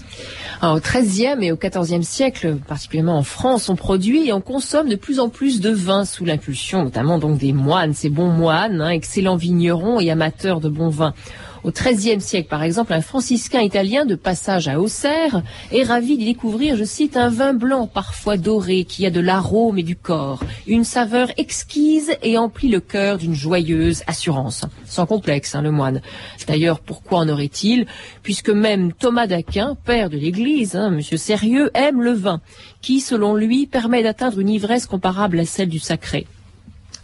Alors, 0.62 0.78
au 0.78 0.80
XIIIe 0.80 1.40
et 1.42 1.52
au 1.52 1.58
XIVe 1.58 2.04
siècle, 2.04 2.56
particulièrement 2.66 3.18
en 3.18 3.24
France, 3.24 3.68
on 3.68 3.76
produit 3.76 4.30
et 4.30 4.32
on 4.32 4.40
consomme 4.40 4.88
de 4.88 4.96
plus 4.96 5.20
en 5.20 5.28
plus 5.28 5.60
de 5.60 5.70
vin 5.70 6.06
sous 6.06 6.24
l'impulsion 6.24 6.86
notamment 6.86 7.20
donc 7.20 7.40
des 7.40 7.52
moines, 7.52 7.94
ces 7.94 8.10
bons 8.10 8.30
moines, 8.30 8.80
hein, 8.80 8.92
excellents 8.92 9.36
vignerons 9.36 10.00
et 10.00 10.10
amateurs 10.12 10.62
de 10.62 10.70
bons 10.70 10.88
vins. 10.88 11.14
Au 11.64 11.72
XIIIe 11.72 12.20
siècle, 12.20 12.50
par 12.50 12.62
exemple, 12.62 12.92
un 12.92 13.00
franciscain 13.00 13.62
italien 13.62 14.06
de 14.06 14.16
passage 14.16 14.68
à 14.68 14.82
Auxerre 14.82 15.44
est 15.72 15.84
ravi 15.84 16.18
d'y 16.18 16.26
découvrir, 16.26 16.76
je 16.76 16.84
cite, 16.84 17.16
un 17.16 17.30
vin 17.30 17.54
blanc 17.54 17.88
parfois 17.88 18.36
doré 18.36 18.84
qui 18.84 19.06
a 19.06 19.10
de 19.10 19.22
l'arôme 19.22 19.78
et 19.78 19.84
du 19.84 19.96
corps, 19.96 20.44
une 20.68 20.84
saveur 20.84 21.30
exquise 21.38 22.12
et 22.22 22.38
emplit 22.38 22.68
le 22.68 22.82
cœur 22.82 23.18
d'une 23.18 23.34
joyeuse 23.34 24.04
assurance. 24.08 24.66
Sans 24.86 25.06
complexe, 25.06 25.56
hein, 25.56 25.62
le 25.62 25.72
moine. 25.72 26.02
D'ailleurs, 26.48 26.82
pourquoi 26.82 27.20
en 27.20 27.30
aurait-il 27.30 27.86
Puisque 28.24 28.50
même 28.50 28.92
Thomas 28.92 29.28
d'Aquin, 29.28 29.78
père 29.86 30.10
de 30.10 30.18
l'Église, 30.18 30.76
hein, 30.76 30.90
monsieur 30.90 31.18
sérieux, 31.18 31.72
aime 31.76 32.02
le 32.02 32.12
vin, 32.12 32.42
qui, 32.82 33.00
selon 33.00 33.36
lui, 33.36 33.68
permet 33.68 34.04
d'atteindre 34.04 34.42
une 34.42 34.50
ivresse 34.50 34.86
comparable 34.86 35.40
à 35.40 35.46
celle 35.46 35.70
du 35.70 35.80
sacré. 35.80 36.28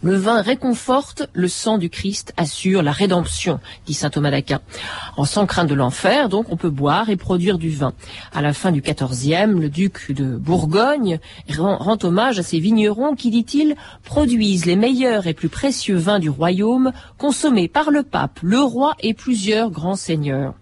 Le 0.02 0.16
vin 0.16 0.40
réconforte, 0.40 1.28
le 1.34 1.46
sang 1.46 1.76
du 1.76 1.90
Christ 1.90 2.32
assure 2.38 2.82
la 2.82 2.90
rédemption, 2.90 3.60
dit 3.84 3.92
saint 3.92 4.08
Thomas 4.08 4.30
d'Aquin. 4.30 4.60
En 5.18 5.26
sans 5.26 5.44
crainte 5.44 5.68
de 5.68 5.74
l'enfer, 5.74 6.30
donc, 6.30 6.46
on 6.50 6.56
peut 6.56 6.70
boire 6.70 7.10
et 7.10 7.18
produire 7.18 7.58
du 7.58 7.68
vin. 7.68 7.92
À 8.32 8.40
la 8.40 8.54
fin 8.54 8.72
du 8.72 8.80
XIVe, 8.80 9.60
le 9.60 9.68
duc 9.68 10.10
de 10.12 10.38
Bourgogne 10.38 11.18
rend, 11.54 11.98
hommage 12.02 12.38
à 12.38 12.42
ces 12.42 12.60
vignerons 12.60 13.14
qui, 13.14 13.30
dit-il, 13.30 13.76
produisent 14.02 14.64
les 14.64 14.74
meilleurs 14.74 15.26
et 15.26 15.34
plus 15.34 15.50
précieux 15.50 15.96
vins 15.96 16.18
du 16.18 16.30
royaume, 16.30 16.92
consommés 17.18 17.68
par 17.68 17.90
le 17.90 18.02
pape, 18.02 18.40
le 18.42 18.58
roi 18.58 18.94
et 19.00 19.12
plusieurs 19.12 19.70
grands 19.70 19.96
seigneurs. 19.96 20.54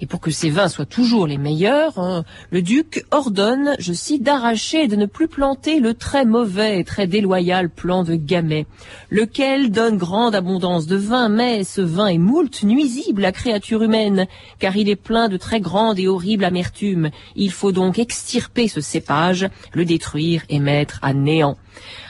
Et 0.00 0.06
pour 0.06 0.20
que 0.20 0.30
ces 0.30 0.48
vins 0.48 0.68
soient 0.68 0.86
toujours 0.86 1.26
les 1.26 1.36
meilleurs, 1.36 1.98
hein, 1.98 2.24
le 2.50 2.62
duc 2.62 3.04
ordonne, 3.10 3.74
je 3.78 3.92
cite, 3.92 4.22
d'arracher 4.22 4.84
et 4.84 4.88
de 4.88 4.96
ne 4.96 5.04
plus 5.04 5.28
planter 5.28 5.80
le 5.80 5.92
très 5.92 6.24
mauvais 6.24 6.80
et 6.80 6.84
très 6.84 7.06
déloyal 7.06 7.68
plan 7.68 8.02
de 8.02 8.14
Gamay 8.14 8.64
lequel 9.10 9.70
donne 9.70 9.96
grande 9.96 10.34
abondance 10.34 10.86
de 10.86 10.96
vin, 10.96 11.28
mais 11.28 11.64
ce 11.64 11.80
vin 11.80 12.08
est 12.08 12.18
moult 12.18 12.62
nuisible 12.62 13.24
à 13.24 13.32
créature 13.32 13.82
humaine, 13.82 14.26
car 14.58 14.76
il 14.76 14.88
est 14.88 14.96
plein 14.96 15.28
de 15.28 15.36
très 15.36 15.60
grande 15.60 15.98
et 15.98 16.08
horrible 16.08 16.44
amertume. 16.44 17.10
Il 17.34 17.50
faut 17.50 17.72
donc 17.72 17.98
extirper 17.98 18.68
ce 18.68 18.80
cépage, 18.80 19.48
le 19.72 19.84
détruire 19.84 20.42
et 20.48 20.58
mettre 20.58 20.98
à 21.02 21.12
néant. 21.12 21.56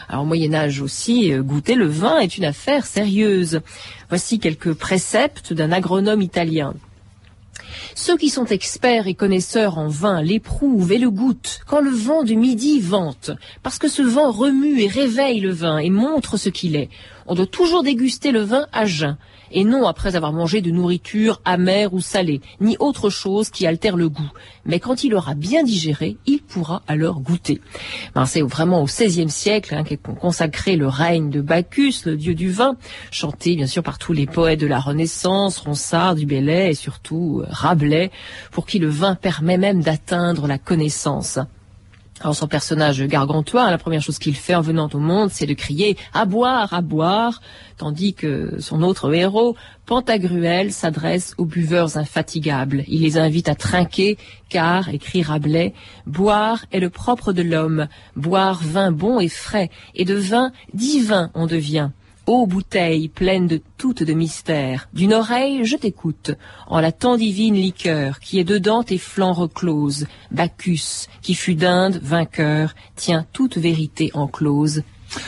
Alors 0.09 0.23
au 0.23 0.27
Moyen 0.27 0.55
Âge 0.55 0.81
aussi, 0.81 1.33
euh, 1.33 1.43
goûter 1.43 1.75
le 1.75 1.87
vin 1.87 2.19
est 2.19 2.39
une 2.39 2.45
affaire 2.45 2.87
sérieuse. 2.87 3.61
Voici 4.09 4.39
quelques 4.39 4.75
préceptes 4.75 5.53
d'un 5.53 5.73
agronome 5.73 6.23
italien. 6.23 6.75
Ceux 7.99 8.19
qui 8.19 8.29
sont 8.29 8.45
experts 8.45 9.07
et 9.07 9.15
connaisseurs 9.15 9.79
en 9.79 9.89
vin 9.89 10.21
l'éprouvent 10.21 10.93
et 10.93 10.99
le 10.99 11.11
goûtent 11.11 11.61
quand 11.67 11.81
le 11.81 11.91
vent 11.91 12.25
du 12.25 12.37
midi 12.37 12.79
vente, 12.79 13.31
parce 13.63 13.79
que 13.79 13.89
ce 13.89 14.03
vent 14.03 14.31
remue 14.31 14.83
et 14.83 14.87
réveille 14.87 15.41
le 15.41 15.51
vin 15.51 15.79
et 15.79 15.89
montre 15.89 16.37
ce 16.37 16.51
qu'il 16.51 16.77
est. 16.77 16.91
On 17.29 17.35
doit 17.35 17.47
toujours 17.47 17.83
déguster 17.83 18.33
le 18.33 18.41
vin 18.41 18.67
à 18.73 18.87
jeun, 18.87 19.17
et 19.51 19.65
non 19.65 19.87
après 19.87 20.17
avoir 20.17 20.33
mangé 20.33 20.61
de 20.61 20.71
nourriture 20.71 21.41
amère 21.45 21.95
ou 21.95 22.01
salée, 22.01 22.41
ni 22.61 22.77
autre 22.79 23.11
chose 23.11 23.51
qui 23.51 23.67
altère 23.67 23.97
le 23.97 24.09
goût. 24.09 24.31
Mais 24.65 24.81
quand 24.81 25.05
il 25.05 25.15
aura 25.15 25.35
bien 25.35 25.63
digéré, 25.63 26.17
il 26.27 26.43
pourra 26.43 26.83
alors 26.87 27.21
goûter. 27.21 27.61
Ben, 28.15 28.27
c'est 28.27 28.43
vraiment 28.43 28.83
au 28.83 28.87
XVIe 28.87 29.31
siècle 29.31 29.75
hein, 29.75 29.85
qu'est 29.85 30.01
consacré 30.21 30.77
le 30.77 30.89
règne 30.89 31.31
de 31.31 31.41
Bacchus, 31.41 32.03
le 32.05 32.17
dieu 32.17 32.35
du 32.35 32.51
vin, 32.51 32.77
chanté 33.11 33.57
bien 33.57 33.67
sûr 33.67 33.83
par 33.83 33.99
tous 33.99 34.13
les 34.13 34.27
poètes 34.27 34.61
de 34.61 34.67
la 34.67 34.79
Renaissance, 34.79 35.59
Ronsard, 35.59 36.15
du 36.15 36.27
Bellay 36.27 36.71
et 36.71 36.75
surtout 36.75 37.43
euh, 37.43 37.47
Rabelais, 37.49 38.11
pour 38.51 38.67
qui 38.67 38.79
le 38.79 38.89
vin 38.89 39.15
permet 39.15 39.59
même 39.59 39.83
d'atteindre 39.83 40.47
la 40.47 40.59
connaissance. 40.59 41.39
Alors 42.21 42.35
son 42.35 42.49
personnage 42.49 43.03
gargantua, 43.03 43.71
la 43.71 43.77
première 43.77 44.01
chose 44.01 44.19
qu'il 44.19 44.35
fait 44.35 44.55
en 44.55 44.63
venant 44.63 44.89
au 44.95 44.99
monde, 44.99 45.29
c'est 45.31 45.45
de 45.45 45.53
crier 45.53 45.99
à 46.15 46.25
boire, 46.25 46.73
à 46.73 46.81
boire, 46.81 47.43
tandis 47.77 48.15
que 48.15 48.57
son 48.59 48.83
autre 48.83 49.13
héros, 49.13 49.55
Pantagruel, 49.85 50.73
s'adresse 50.73 51.35
aux 51.37 51.45
buveurs 51.45 51.99
infatigables. 51.99 52.85
Il 52.89 53.03
les 53.03 53.19
invite 53.19 53.51
à 53.51 53.55
trinquer, 53.55 54.17
car, 54.49 54.89
écrit 54.89 55.23
Rabelais, 55.23 55.75
boire 56.07 56.65
est 56.73 56.81
le 56.81 56.91
propre 56.91 57.33
de 57.35 57.43
l'homme, 57.43 57.87
boire 58.17 58.61
vin 58.63 58.93
bon 58.93 59.21
et 59.21 59.29
frais, 59.29 59.71
et 59.95 60.07
de 60.07 60.15
vin 60.15 60.53
divin 60.73 61.31
on 61.35 61.47
devient. 61.47 61.91
Ô 62.27 62.45
bouteille 62.45 63.09
pleine 63.09 63.47
de 63.47 63.61
toutes 63.79 64.03
de 64.03 64.13
mystères, 64.13 64.89
d'une 64.93 65.15
oreille 65.15 65.65
je 65.65 65.77
t'écoute, 65.77 66.33
en 66.67 66.81
la 66.81 66.91
tant 66.91 67.17
divine 67.17 67.55
liqueur 67.55 68.19
qui 68.19 68.41
est 68.41 68.45
dedans 68.45 68.83
tes 68.83 68.99
flancs 68.99 69.33
recloses. 69.33 70.09
Bacchus, 70.33 71.07
qui 71.23 71.35
fut 71.35 71.55
d'Inde 71.55 72.01
vainqueur, 72.03 72.75
tient 72.97 73.25
toute 73.33 73.59
vérité 73.59 74.11
enclose. 74.15 74.83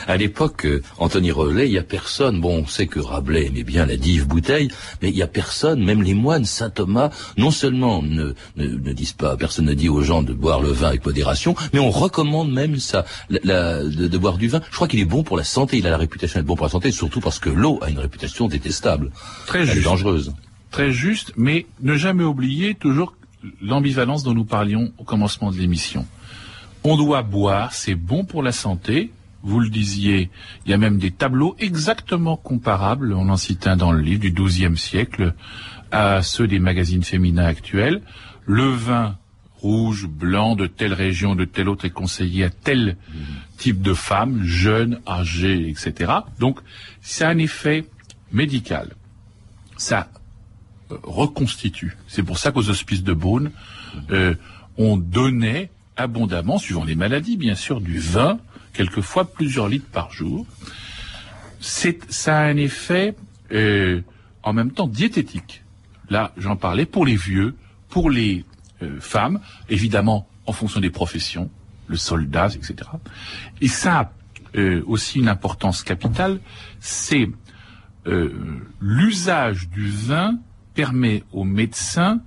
À 0.07 0.17
l'époque, 0.17 0.65
euh, 0.65 0.81
Anthony 0.97 1.31
Rollet, 1.31 1.67
il 1.67 1.73
y 1.73 1.77
a 1.77 1.83
personne. 1.83 2.41
Bon, 2.41 2.59
on 2.59 2.67
sait 2.67 2.87
que 2.87 2.99
Rabelais 2.99 3.47
aimait 3.47 3.63
bien 3.63 3.85
la 3.85 3.97
dive 3.97 4.27
bouteille, 4.27 4.69
mais 5.01 5.09
il 5.09 5.15
y 5.15 5.21
a 5.21 5.27
personne, 5.27 5.83
même 5.83 6.03
les 6.03 6.13
moines, 6.13 6.45
saint 6.45 6.69
Thomas, 6.69 7.09
non 7.37 7.51
seulement 7.51 8.01
ne, 8.01 8.33
ne, 8.57 8.67
ne, 8.67 8.93
disent 8.93 9.13
pas, 9.13 9.37
personne 9.37 9.65
ne 9.65 9.73
dit 9.73 9.89
aux 9.89 10.01
gens 10.01 10.23
de 10.23 10.33
boire 10.33 10.61
le 10.61 10.71
vin 10.71 10.89
avec 10.89 11.05
modération, 11.05 11.55
mais 11.73 11.79
on 11.79 11.91
recommande 11.91 12.51
même 12.51 12.77
ça, 12.79 13.05
la, 13.29 13.83
de, 13.83 14.07
de, 14.07 14.17
boire 14.17 14.37
du 14.37 14.47
vin. 14.47 14.61
Je 14.69 14.75
crois 14.75 14.87
qu'il 14.87 14.99
est 14.99 15.05
bon 15.05 15.23
pour 15.23 15.37
la 15.37 15.43
santé. 15.43 15.77
Il 15.77 15.87
a 15.87 15.89
la 15.89 15.97
réputation 15.97 16.39
d'être 16.39 16.47
bon 16.47 16.55
pour 16.55 16.65
la 16.65 16.71
santé, 16.71 16.91
surtout 16.91 17.19
parce 17.19 17.39
que 17.39 17.49
l'eau 17.49 17.79
a 17.81 17.89
une 17.89 17.99
réputation 17.99 18.47
détestable. 18.47 19.11
Très 19.45 19.65
juste. 19.65 19.83
dangereuse. 19.83 20.33
Très 20.71 20.91
juste, 20.91 21.33
mais 21.35 21.65
ne 21.81 21.95
jamais 21.95 22.23
oublier 22.23 22.75
toujours 22.75 23.15
l'ambivalence 23.61 24.23
dont 24.23 24.33
nous 24.33 24.45
parlions 24.45 24.91
au 24.97 25.03
commencement 25.03 25.51
de 25.51 25.57
l'émission. 25.57 26.05
On 26.83 26.95
doit 26.95 27.23
boire, 27.23 27.73
c'est 27.73 27.95
bon 27.95 28.23
pour 28.23 28.43
la 28.43 28.51
santé, 28.51 29.11
vous 29.43 29.59
le 29.59 29.69
disiez, 29.69 30.29
il 30.65 30.71
y 30.71 30.73
a 30.73 30.77
même 30.77 30.97
des 30.97 31.11
tableaux 31.11 31.55
exactement 31.59 32.35
comparables, 32.35 33.13
on 33.13 33.29
en 33.29 33.37
cite 33.37 33.67
un 33.67 33.77
dans 33.77 33.91
le 33.91 34.01
livre 34.01 34.21
du 34.21 34.31
XIIe 34.31 34.77
siècle, 34.77 35.33
à 35.91 36.21
ceux 36.21 36.47
des 36.47 36.59
magazines 36.59 37.03
féminins 37.03 37.45
actuels. 37.45 38.01
Le 38.45 38.69
vin 38.69 39.17
rouge, 39.61 40.07
blanc 40.07 40.55
de 40.55 40.67
telle 40.67 40.93
région, 40.93 41.35
de 41.35 41.45
telle 41.45 41.69
autre 41.69 41.85
est 41.85 41.89
conseillé 41.89 42.45
à 42.45 42.49
tel 42.49 42.97
type 43.57 43.81
de 43.81 43.93
femme, 43.93 44.43
jeune, 44.43 45.01
âgée, 45.07 45.69
etc. 45.69 46.11
Donc, 46.39 46.59
a 47.21 47.27
un 47.27 47.37
effet 47.37 47.85
médical. 48.31 48.95
Ça 49.77 50.09
euh, 50.91 50.97
reconstitue. 51.03 51.97
C'est 52.07 52.23
pour 52.23 52.37
ça 52.37 52.51
qu'aux 52.51 52.69
hospices 52.69 53.03
de 53.03 53.13
Beaune, 53.13 53.51
euh, 54.11 54.35
on 54.77 54.97
donnait 54.97 55.71
abondamment, 55.97 56.57
suivant 56.57 56.85
les 56.85 56.95
maladies, 56.95 57.35
bien 57.35 57.55
sûr, 57.55 57.81
du 57.81 57.99
vin 57.99 58.39
quelquefois 58.73 59.31
plusieurs 59.31 59.67
litres 59.67 59.89
par 59.91 60.11
jour. 60.11 60.45
C'est, 61.59 61.99
ça 62.11 62.37
a 62.37 62.43
un 62.43 62.57
effet 62.57 63.15
euh, 63.51 64.01
en 64.43 64.53
même 64.53 64.71
temps 64.71 64.87
diététique. 64.87 65.63
Là, 66.09 66.31
j'en 66.37 66.55
parlais 66.55 66.85
pour 66.85 67.05
les 67.05 67.15
vieux, 67.15 67.55
pour 67.89 68.09
les 68.09 68.45
euh, 68.81 68.99
femmes, 68.99 69.39
évidemment 69.69 70.27
en 70.45 70.53
fonction 70.53 70.79
des 70.79 70.89
professions, 70.89 71.49
le 71.87 71.97
soldat, 71.97 72.49
etc. 72.55 72.89
Et 73.61 73.67
ça 73.67 73.99
a 73.99 74.11
euh, 74.57 74.83
aussi 74.87 75.19
une 75.19 75.27
importance 75.27 75.83
capitale, 75.83 76.39
c'est 76.79 77.29
l'usage 78.79 79.69
du 79.69 79.87
vin 79.87 80.39
permet 80.73 81.23
aux 81.31 81.43
médecins 81.43 82.21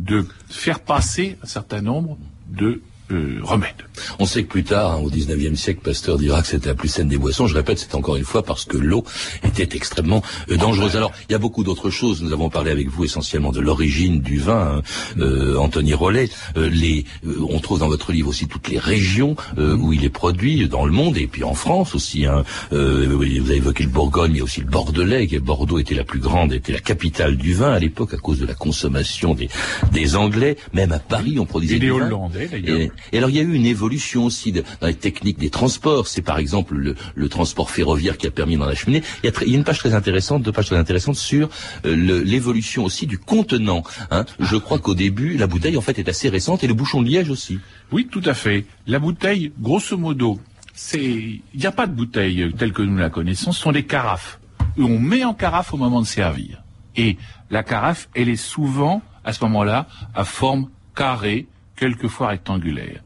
de 0.00 0.26
faire 0.48 0.80
passer 0.80 1.38
un 1.44 1.46
certain 1.46 1.82
nombre 1.82 2.18
de 2.48 2.82
euh, 3.12 3.38
remède. 3.42 3.74
On 4.18 4.26
sait 4.26 4.44
que 4.44 4.48
plus 4.48 4.64
tard, 4.64 4.92
hein, 4.92 5.00
au 5.02 5.10
19e 5.10 5.54
siècle, 5.56 5.80
Pasteur 5.82 6.18
dira 6.18 6.42
que 6.42 6.48
c'était 6.48 6.68
la 6.68 6.74
plus 6.74 6.88
saine 6.88 7.08
des 7.08 7.18
boissons. 7.18 7.46
Je 7.46 7.54
répète, 7.54 7.78
c'est 7.78 7.94
encore 7.94 8.16
une 8.16 8.24
fois 8.24 8.42
parce 8.42 8.64
que 8.64 8.76
l'eau 8.76 9.04
était 9.44 9.76
extrêmement 9.76 10.22
euh, 10.50 10.56
dangereuse. 10.56 10.96
Alors, 10.96 11.12
il 11.28 11.32
y 11.32 11.34
a 11.34 11.38
beaucoup 11.38 11.64
d'autres 11.64 11.90
choses. 11.90 12.22
Nous 12.22 12.32
avons 12.32 12.50
parlé 12.50 12.70
avec 12.70 12.88
vous 12.88 13.04
essentiellement 13.04 13.52
de 13.52 13.60
l'origine 13.60 14.20
du 14.20 14.38
vin, 14.38 14.78
hein. 14.78 14.82
euh, 15.18 15.56
Anthony 15.56 15.94
Rollet. 15.94 16.28
les, 16.56 17.04
on 17.24 17.58
trouve 17.58 17.80
dans 17.80 17.88
votre 17.88 18.12
livre 18.12 18.28
aussi 18.28 18.46
toutes 18.46 18.68
les 18.68 18.78
régions 18.78 19.36
où 19.56 19.92
il 19.92 20.04
est 20.04 20.10
produit 20.10 20.68
dans 20.68 20.84
le 20.84 20.92
monde 20.92 21.16
et 21.16 21.26
puis 21.26 21.44
en 21.44 21.54
France 21.54 21.94
aussi. 21.94 22.26
Hein. 22.26 22.44
vous 22.70 22.76
avez 22.76 23.56
évoqué 23.56 23.84
le 23.84 23.90
Bourgogne, 23.90 24.32
mais 24.32 24.40
aussi 24.40 24.60
le 24.60 24.66
Bordelais. 24.66 25.26
Bordeaux 25.40 25.78
était 25.78 25.94
la 25.94 26.04
plus 26.04 26.20
grande, 26.20 26.52
était 26.52 26.72
la 26.72 26.80
capitale 26.80 27.36
du 27.36 27.54
vin 27.54 27.72
à 27.72 27.78
l'époque 27.78 28.14
à 28.14 28.18
cause 28.18 28.38
de 28.38 28.46
la 28.46 28.54
consommation 28.54 29.34
des, 29.34 29.48
des 29.92 30.16
Anglais. 30.16 30.56
Même 30.72 30.92
à 30.92 30.98
Paris, 30.98 31.38
on 31.38 31.46
produisait 31.46 31.76
et 31.76 31.78
des 31.78 31.90
Hollandais 31.90 32.48
d'ailleurs. 32.48 32.90
Et 33.12 33.18
alors 33.18 33.30
il 33.30 33.36
y 33.36 33.40
a 33.40 33.42
eu 33.42 33.54
une 33.54 33.66
évolution 33.66 34.24
aussi 34.24 34.52
de, 34.52 34.62
dans 34.80 34.86
les 34.86 34.94
techniques 34.94 35.38
des 35.38 35.50
transports. 35.50 36.06
C'est 36.06 36.22
par 36.22 36.38
exemple 36.38 36.74
le, 36.74 36.94
le, 37.14 37.28
transport 37.28 37.70
ferroviaire 37.70 38.18
qui 38.18 38.26
a 38.26 38.30
permis 38.30 38.56
d'en 38.56 38.66
acheminer. 38.66 39.02
Il 39.22 39.30
y, 39.30 39.32
a 39.32 39.42
il 39.42 39.52
y 39.52 39.54
a 39.54 39.58
une 39.58 39.64
page 39.64 39.78
très 39.78 39.94
intéressante, 39.94 40.42
deux 40.42 40.52
pages 40.52 40.66
très 40.66 40.76
intéressantes 40.76 41.16
sur 41.16 41.48
euh, 41.84 42.22
l'évolution 42.24 42.84
aussi 42.84 43.06
du 43.06 43.18
contenant. 43.18 43.82
Hein. 44.10 44.24
Je 44.38 44.56
crois 44.56 44.78
qu'au 44.78 44.94
début, 44.94 45.36
la 45.36 45.46
bouteille 45.46 45.76
en 45.76 45.80
fait 45.80 45.98
est 45.98 46.08
assez 46.08 46.28
récente 46.28 46.64
et 46.64 46.66
le 46.66 46.74
bouchon 46.74 47.02
de 47.02 47.08
liège 47.08 47.30
aussi. 47.30 47.58
Oui, 47.92 48.08
tout 48.10 48.22
à 48.24 48.34
fait. 48.34 48.66
La 48.86 48.98
bouteille, 48.98 49.52
grosso 49.60 49.96
modo, 49.96 50.40
c'est 50.74 51.00
il 51.00 51.42
n'y 51.54 51.66
a 51.66 51.72
pas 51.72 51.86
de 51.86 51.92
bouteille 51.94 52.52
telle 52.56 52.72
que 52.72 52.82
nous 52.82 52.96
la 52.96 53.10
connaissons. 53.10 53.52
Ce 53.52 53.60
sont 53.60 53.72
des 53.72 53.84
carafes. 53.84 54.40
On 54.78 54.98
met 54.98 55.24
en 55.24 55.34
carafe 55.34 55.74
au 55.74 55.76
moment 55.76 56.00
de 56.00 56.06
servir. 56.06 56.62
Et 56.96 57.16
la 57.50 57.62
carafe, 57.62 58.08
elle 58.14 58.28
est 58.28 58.36
souvent 58.36 59.02
à 59.24 59.32
ce 59.32 59.44
moment-là 59.44 59.86
à 60.14 60.24
forme 60.24 60.68
carrée 60.94 61.46
quelquefois 61.80 62.28
rectangulaire. 62.28 63.02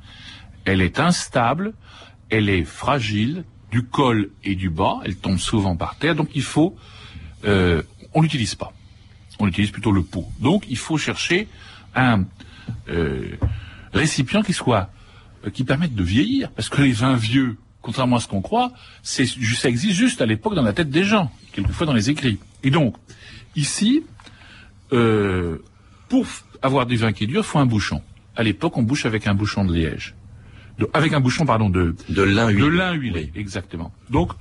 Elle 0.65 0.83
est 0.83 0.99
instable, 0.99 1.75
elle 2.29 2.49
est 2.49 2.65
fragile, 2.65 3.45
du 3.71 3.83
col 3.85 4.31
et 4.43 4.57
du 4.57 4.69
bas, 4.69 4.97
elle 5.05 5.17
tombe 5.17 5.39
souvent 5.39 5.77
par 5.77 5.97
terre, 5.97 6.15
donc 6.17 6.31
il 6.35 6.43
faut, 6.43 6.77
euh, 7.45 7.83
on 8.15 8.23
l'utilise 8.23 8.57
pas. 8.57 8.73
On 9.39 9.47
utilise 9.47 9.71
plutôt 9.71 9.93
le 9.93 10.03
pot. 10.03 10.27
Donc 10.41 10.65
il 10.69 10.77
faut 10.77 10.99
chercher 10.99 11.49
un 11.95 12.25
euh, 12.89 13.37
récipient 13.93 14.43
qui 14.43 14.53
soit, 14.53 14.91
euh, 15.45 15.51
qui 15.51 15.63
permette 15.65 15.95
de 15.95 16.03
vieillir, 16.03 16.51
parce 16.51 16.69
que 16.69 16.83
les 16.83 16.93
vins 16.93 17.17
vieux, 17.17 17.57
contrairement 17.81 18.17
à 18.17 18.21
ce 18.21 18.29
qu'on 18.29 18.43
croit, 18.43 18.73
ça 19.03 19.23
existe 19.69 19.95
juste 19.95 20.21
à 20.21 20.27
l'époque 20.27 20.55
dans 20.55 20.63
la 20.63 20.73
tête 20.73 20.91
des 20.91 21.05
gens, 21.05 21.31
quelquefois 21.53 21.87
dans 21.87 21.95
les 21.95 22.11
écrits. 22.11 22.39
Et 22.65 22.71
donc, 22.71 22.97
ici, 23.55 24.03
euh, 24.93 25.59
pour 26.09 26.27
avoir 26.61 26.87
du 26.87 26.97
vin 26.97 27.13
qui 27.13 27.27
dure, 27.29 27.43
il 27.43 27.47
faut 27.47 27.61
un 27.61 27.67
bouchon 27.67 28.03
à 28.37 28.43
l'époque, 28.43 28.77
on 28.77 28.83
bouche 28.83 29.07
avec 29.07 29.27
un 29.27 29.35
bouchon 29.35 29.65
de 29.65 29.73
liège. 29.75 30.15
avec 30.93 31.13
un 31.13 31.21
bouchon, 31.21 31.47
pardon, 31.47 31.71
de, 31.71 31.95
de 32.09 32.23
lin 32.23 32.49
huilé. 32.49 32.63
De 32.63 32.67
lin 32.67 32.93
huilé, 32.93 33.31
exactement. 33.37 33.93
Donc, 34.11 34.33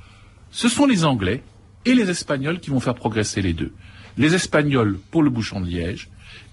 ce 0.51 0.67
sont 0.67 0.85
les 0.85 1.05
Anglais 1.05 1.43
et 1.85 1.93
les 1.93 2.09
Espagnols 2.09 2.59
qui 2.59 2.69
vont 2.69 2.79
faire 2.79 2.95
progresser 2.95 3.41
les 3.41 3.53
deux. 3.53 3.71
Les 4.17 4.33
Espagnols 4.33 4.97
pour 5.11 5.21
le 5.21 5.29
bouchon 5.29 5.61
de 5.61 5.67
liège 5.67 6.09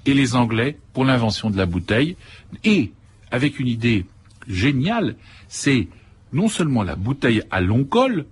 et 0.07 0.15
les 0.15 0.35
Anglais 0.35 0.79
pour 0.93 1.05
l'invention 1.05 1.51
de 1.51 1.57
la 1.57 1.67
bouteille. 1.67 2.17
Et 2.65 2.93
avec 3.31 3.59
une 3.59 3.69
idée 3.69 4.07
géniale, 4.49 5.17
c'est 5.49 5.89
non 6.33 6.49
seulement 6.49 6.83
la 6.83 6.97
bouteille 6.97 7.43
à 7.51 7.61
long 7.61 7.85
col, 7.85 8.27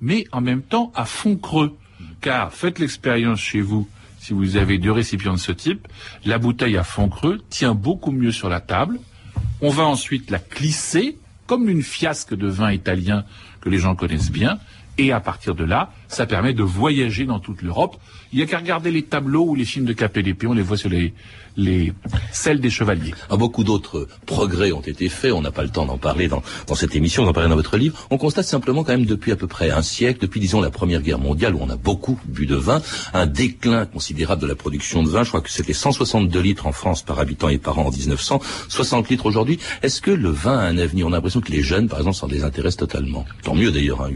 mais 0.00 0.24
en 0.32 0.40
même 0.40 0.62
temps 0.62 0.92
à 0.94 1.04
fond 1.04 1.36
creux. 1.36 1.76
Car 2.20 2.52
faites 2.52 2.78
l'expérience 2.78 3.40
chez 3.40 3.60
vous 3.60 3.88
si 4.20 4.34
vous 4.34 4.58
avez 4.58 4.76
deux 4.76 4.92
récipients 4.92 5.32
de 5.32 5.38
ce 5.38 5.50
type, 5.50 5.88
la 6.26 6.36
bouteille 6.36 6.76
à 6.76 6.84
fond 6.84 7.08
creux 7.08 7.40
tient 7.48 7.74
beaucoup 7.74 8.12
mieux 8.12 8.32
sur 8.32 8.50
la 8.50 8.60
table. 8.60 9.00
On 9.62 9.70
va 9.70 9.84
ensuite 9.84 10.30
la 10.30 10.38
clisser 10.38 11.16
comme 11.46 11.70
une 11.70 11.82
fiasque 11.82 12.34
de 12.34 12.46
vin 12.46 12.70
italien 12.70 13.24
que 13.62 13.70
les 13.70 13.78
gens 13.78 13.96
connaissent 13.96 14.30
bien. 14.30 14.58
Et 14.98 15.10
à 15.10 15.20
partir 15.20 15.54
de 15.54 15.64
là, 15.64 15.90
ça 16.10 16.26
permet 16.26 16.52
de 16.52 16.62
voyager 16.62 17.24
dans 17.24 17.38
toute 17.38 17.62
l'Europe. 17.62 17.96
Il 18.32 18.36
n'y 18.36 18.42
a 18.42 18.46
qu'à 18.46 18.58
regarder 18.58 18.90
les 18.90 19.02
tableaux 19.02 19.46
ou 19.46 19.54
les 19.54 19.64
films 19.64 19.86
de 19.86 19.92
Capelletti, 19.92 20.46
on 20.46 20.52
les 20.52 20.62
voit 20.62 20.76
sur 20.76 20.90
les, 20.90 21.14
les 21.56 21.92
selles 22.32 22.60
des 22.60 22.70
chevaliers. 22.70 23.14
Ah, 23.28 23.36
beaucoup 23.36 23.64
d'autres 23.64 24.08
progrès 24.26 24.72
ont 24.72 24.80
été 24.80 25.08
faits, 25.08 25.32
on 25.32 25.40
n'a 25.40 25.50
pas 25.52 25.62
le 25.62 25.70
temps 25.70 25.86
d'en 25.86 25.98
parler 25.98 26.28
dans, 26.28 26.42
dans 26.66 26.74
cette 26.74 26.94
émission, 26.96 27.24
d'en 27.24 27.32
parler 27.32 27.48
dans 27.48 27.56
votre 27.56 27.76
livre. 27.76 28.06
On 28.10 28.18
constate 28.18 28.44
simplement 28.44 28.84
quand 28.84 28.92
même 28.92 29.06
depuis 29.06 29.32
à 29.32 29.36
peu 29.36 29.46
près 29.46 29.70
un 29.70 29.82
siècle, 29.82 30.20
depuis 30.20 30.40
disons 30.40 30.60
la 30.60 30.70
Première 30.70 31.02
Guerre 31.02 31.18
mondiale 31.18 31.54
où 31.54 31.60
on 31.60 31.70
a 31.70 31.76
beaucoup 31.76 32.18
bu 32.24 32.46
de 32.46 32.56
vin, 32.56 32.82
un 33.14 33.26
déclin 33.26 33.86
considérable 33.86 34.42
de 34.42 34.46
la 34.46 34.56
production 34.56 35.02
de 35.02 35.08
vin. 35.08 35.22
Je 35.22 35.28
crois 35.28 35.40
que 35.40 35.50
c'était 35.50 35.72
162 35.72 36.40
litres 36.40 36.66
en 36.66 36.72
France 36.72 37.02
par 37.02 37.20
habitant 37.20 37.48
et 37.48 37.58
par 37.58 37.78
an 37.78 37.86
en 37.86 37.90
1900, 37.90 38.40
60 38.68 39.08
litres 39.10 39.26
aujourd'hui. 39.26 39.58
Est-ce 39.82 40.00
que 40.00 40.10
le 40.10 40.30
vin 40.30 40.58
a 40.58 40.62
un 40.62 40.78
avenir? 40.78 41.06
On 41.06 41.12
a 41.12 41.16
l'impression 41.16 41.40
que 41.40 41.52
les 41.52 41.62
jeunes, 41.62 41.88
par 41.88 41.98
exemple, 41.98 42.16
s'en 42.16 42.28
désintéressent 42.28 42.78
totalement. 42.88 43.24
Tant 43.42 43.54
mieux 43.54 43.70
d'ailleurs. 43.70 44.02
Hein. 44.02 44.10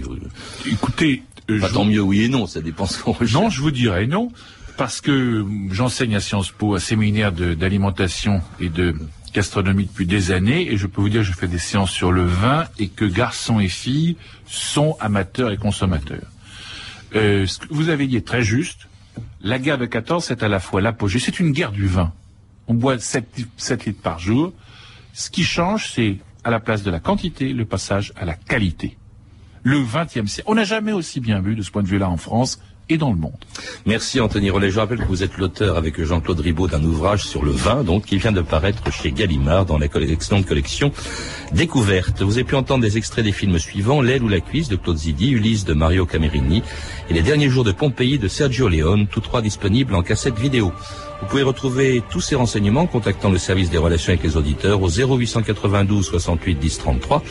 Écoutez, 0.67 1.23
euh, 1.51 1.61
pas 1.61 1.69
tant 1.69 1.85
mieux 1.85 2.01
oui 2.01 2.23
et 2.23 2.29
non, 2.29 2.47
ça 2.47 2.61
dépend 2.61 2.87
ce 2.87 3.03
qu'on 3.03 3.17
Non, 3.33 3.51
je 3.51 3.61
vous 3.61 3.71
dirais 3.71 4.07
non 4.07 4.31
parce 4.77 5.01
que 5.01 5.45
j'enseigne 5.71 6.17
à 6.17 6.21
Sciences 6.21 6.51
Po 6.51 6.75
un 6.75 6.81
séminaire 6.81 7.33
d'alimentation 7.33 8.43
et 8.59 8.69
de 8.69 8.97
gastronomie 9.33 9.85
depuis 9.85 10.07
des 10.07 10.33
années 10.33 10.73
et 10.73 10.77
je 10.77 10.87
peux 10.87 11.01
vous 11.01 11.09
dire 11.09 11.21
que 11.21 11.27
je 11.27 11.33
fais 11.33 11.49
des 11.49 11.59
séances 11.59 11.91
sur 11.91 12.13
le 12.13 12.25
vin 12.25 12.67
et 12.79 12.89
que 12.89 13.05
garçons 13.05 13.61
et 13.61 13.69
filles 13.69 14.17
sont 14.47 14.97
amateurs 15.01 15.51
et 15.51 15.57
consommateurs. 15.57 16.27
Euh, 17.15 17.47
ce 17.47 17.59
que 17.59 17.67
vous 17.73 17.89
avez 17.89 18.07
dit 18.07 18.17
est 18.17 18.27
très 18.27 18.43
juste. 18.43 18.89
La 19.41 19.59
guerre 19.59 19.79
de 19.79 19.87
14, 19.87 20.25
c'est 20.25 20.43
à 20.43 20.49
la 20.49 20.59
fois 20.59 20.81
l'apogée, 20.81 21.19
c'est 21.19 21.39
une 21.39 21.53
guerre 21.53 21.73
du 21.73 21.87
vin. 21.87 22.13
On 22.67 22.75
boit 22.75 22.99
7, 22.99 23.47
7 23.57 23.87
litres 23.87 24.03
par 24.03 24.19
jour. 24.19 24.53
Ce 25.13 25.31
qui 25.31 25.45
change, 25.45 25.93
c'est 25.93 26.17
à 26.43 26.51
la 26.51 26.61
place 26.61 26.83
de 26.83 26.91
la 26.91 26.99
quantité, 26.99 27.53
le 27.53 27.65
passage 27.65 28.13
à 28.17 28.25
la 28.25 28.35
qualité. 28.35 28.97
Le 29.65 29.79
20e 29.79 30.27
siècle. 30.27 30.45
On 30.47 30.55
n'a 30.55 30.65
jamais 30.65 30.93
aussi 30.93 31.21
bien 31.21 31.41
bu 31.41 31.55
de 31.55 31.63
ce 31.63 31.71
point 31.71 31.83
de 31.83 31.89
vue-là 31.89 32.11
en 32.11 32.19
France 32.19 32.61
et 32.91 32.99
dans 32.99 33.11
le 33.11 33.17
monde. 33.17 33.33
Merci 33.87 34.21
Anthony 34.21 34.51
Rollet. 34.51 34.71
Je 34.71 34.79
rappelle 34.79 34.99
que 34.99 35.07
vous 35.07 35.23
êtes 35.23 35.39
l'auteur 35.39 35.79
avec 35.79 36.03
Jean-Claude 36.03 36.41
Ribaud 36.41 36.69
d'un 36.69 36.83
ouvrage 36.85 37.25
sur 37.25 37.43
le 37.43 37.51
vin, 37.51 37.83
donc 37.83 38.05
qui 38.05 38.19
vient 38.19 38.31
de 38.31 38.43
paraître 38.43 38.93
chez 38.93 39.11
Gallimard 39.11 39.65
dans 39.65 39.79
la 39.79 39.87
excellente 39.87 40.45
collection 40.45 40.93
Découverte. 41.53 42.21
Vous 42.21 42.35
avez 42.35 42.45
pu 42.45 42.57
entendre 42.57 42.83
des 42.83 42.99
extraits 42.99 43.25
des 43.25 43.33
films 43.33 43.59
suivants 43.59 44.03
L'aile 44.03 44.23
ou 44.23 44.29
la 44.29 44.41
cuisse 44.41 44.69
de 44.69 44.77
Claude 44.77 44.99
Zidi, 44.99 45.31
Ulysse 45.31 45.65
de 45.65 45.73
Mario 45.73 46.05
Camerini 46.05 46.63
et 47.09 47.15
Les 47.15 47.23
derniers 47.23 47.49
jours 47.49 47.65
de 47.65 47.73
Pompéi 47.73 48.19
de 48.19 48.29
Sergio 48.29 48.69
Leone, 48.69 49.07
tous 49.07 49.21
trois 49.21 49.41
disponibles 49.41 49.95
en 49.95 50.03
cassette 50.03 50.39
vidéo. 50.39 50.73
Vous 51.21 51.27
pouvez 51.27 51.43
retrouver 51.43 52.03
tous 52.11 52.21
ces 52.21 52.35
renseignements 52.35 52.83
en 52.83 52.87
contactant 52.87 53.31
le 53.31 53.39
service 53.39 53.71
des 53.71 53.79
relations 53.79 54.13
avec 54.13 54.23
les 54.23 54.37
auditeurs 54.37 54.83
au 54.83 54.89
0892 54.89 56.07
68 56.07 56.55
10 56.59 56.79
33, 56.79 57.23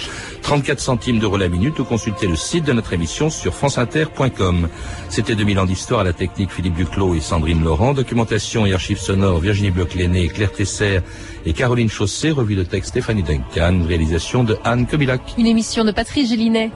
34 0.42 0.80
centimes 0.80 1.20
d'euros 1.20 1.38
la 1.38 1.50
minute 1.50 1.78
ou 1.80 1.84
consulter 1.84 2.28
le 2.28 2.36
site 2.36 2.66
de 2.66 2.74
notre 2.74 2.94
émission 2.94 3.30
sur 3.30 3.54
franceinter.com. 3.54 4.70
C'était 5.10 5.36
2000 5.36 5.60
ans 5.60 5.66
d'histoire 5.66 6.02
à 6.02 6.04
la 6.04 6.14
technique 6.14 6.52
Philippe 6.52 6.76
Duclos 6.76 7.16
et 7.16 7.20
Sandrine 7.20 7.64
Laurent, 7.64 7.94
documentation 7.94 8.66
et 8.66 8.74
archives 8.74 9.00
sonores 9.00 9.40
Virginie 9.40 9.72
Bloch-Léné, 9.72 10.28
Claire 10.30 10.52
Tesser 10.52 11.00
et 11.46 11.54
Caroline 11.54 11.90
Chaussé, 11.90 12.32
revue 12.32 12.56
de 12.56 12.64
texte 12.64 12.92
Stéphanie 12.92 13.24
Duncan, 13.24 13.86
réalisation 13.88 14.44
de 14.44 14.58
Anne 14.64 14.88
Kobilac. 14.88 15.22
Une 15.38 15.48
émission 15.48 15.84
de 15.84 15.92
Patrice 15.92 16.30
Gélinet. 16.30 16.72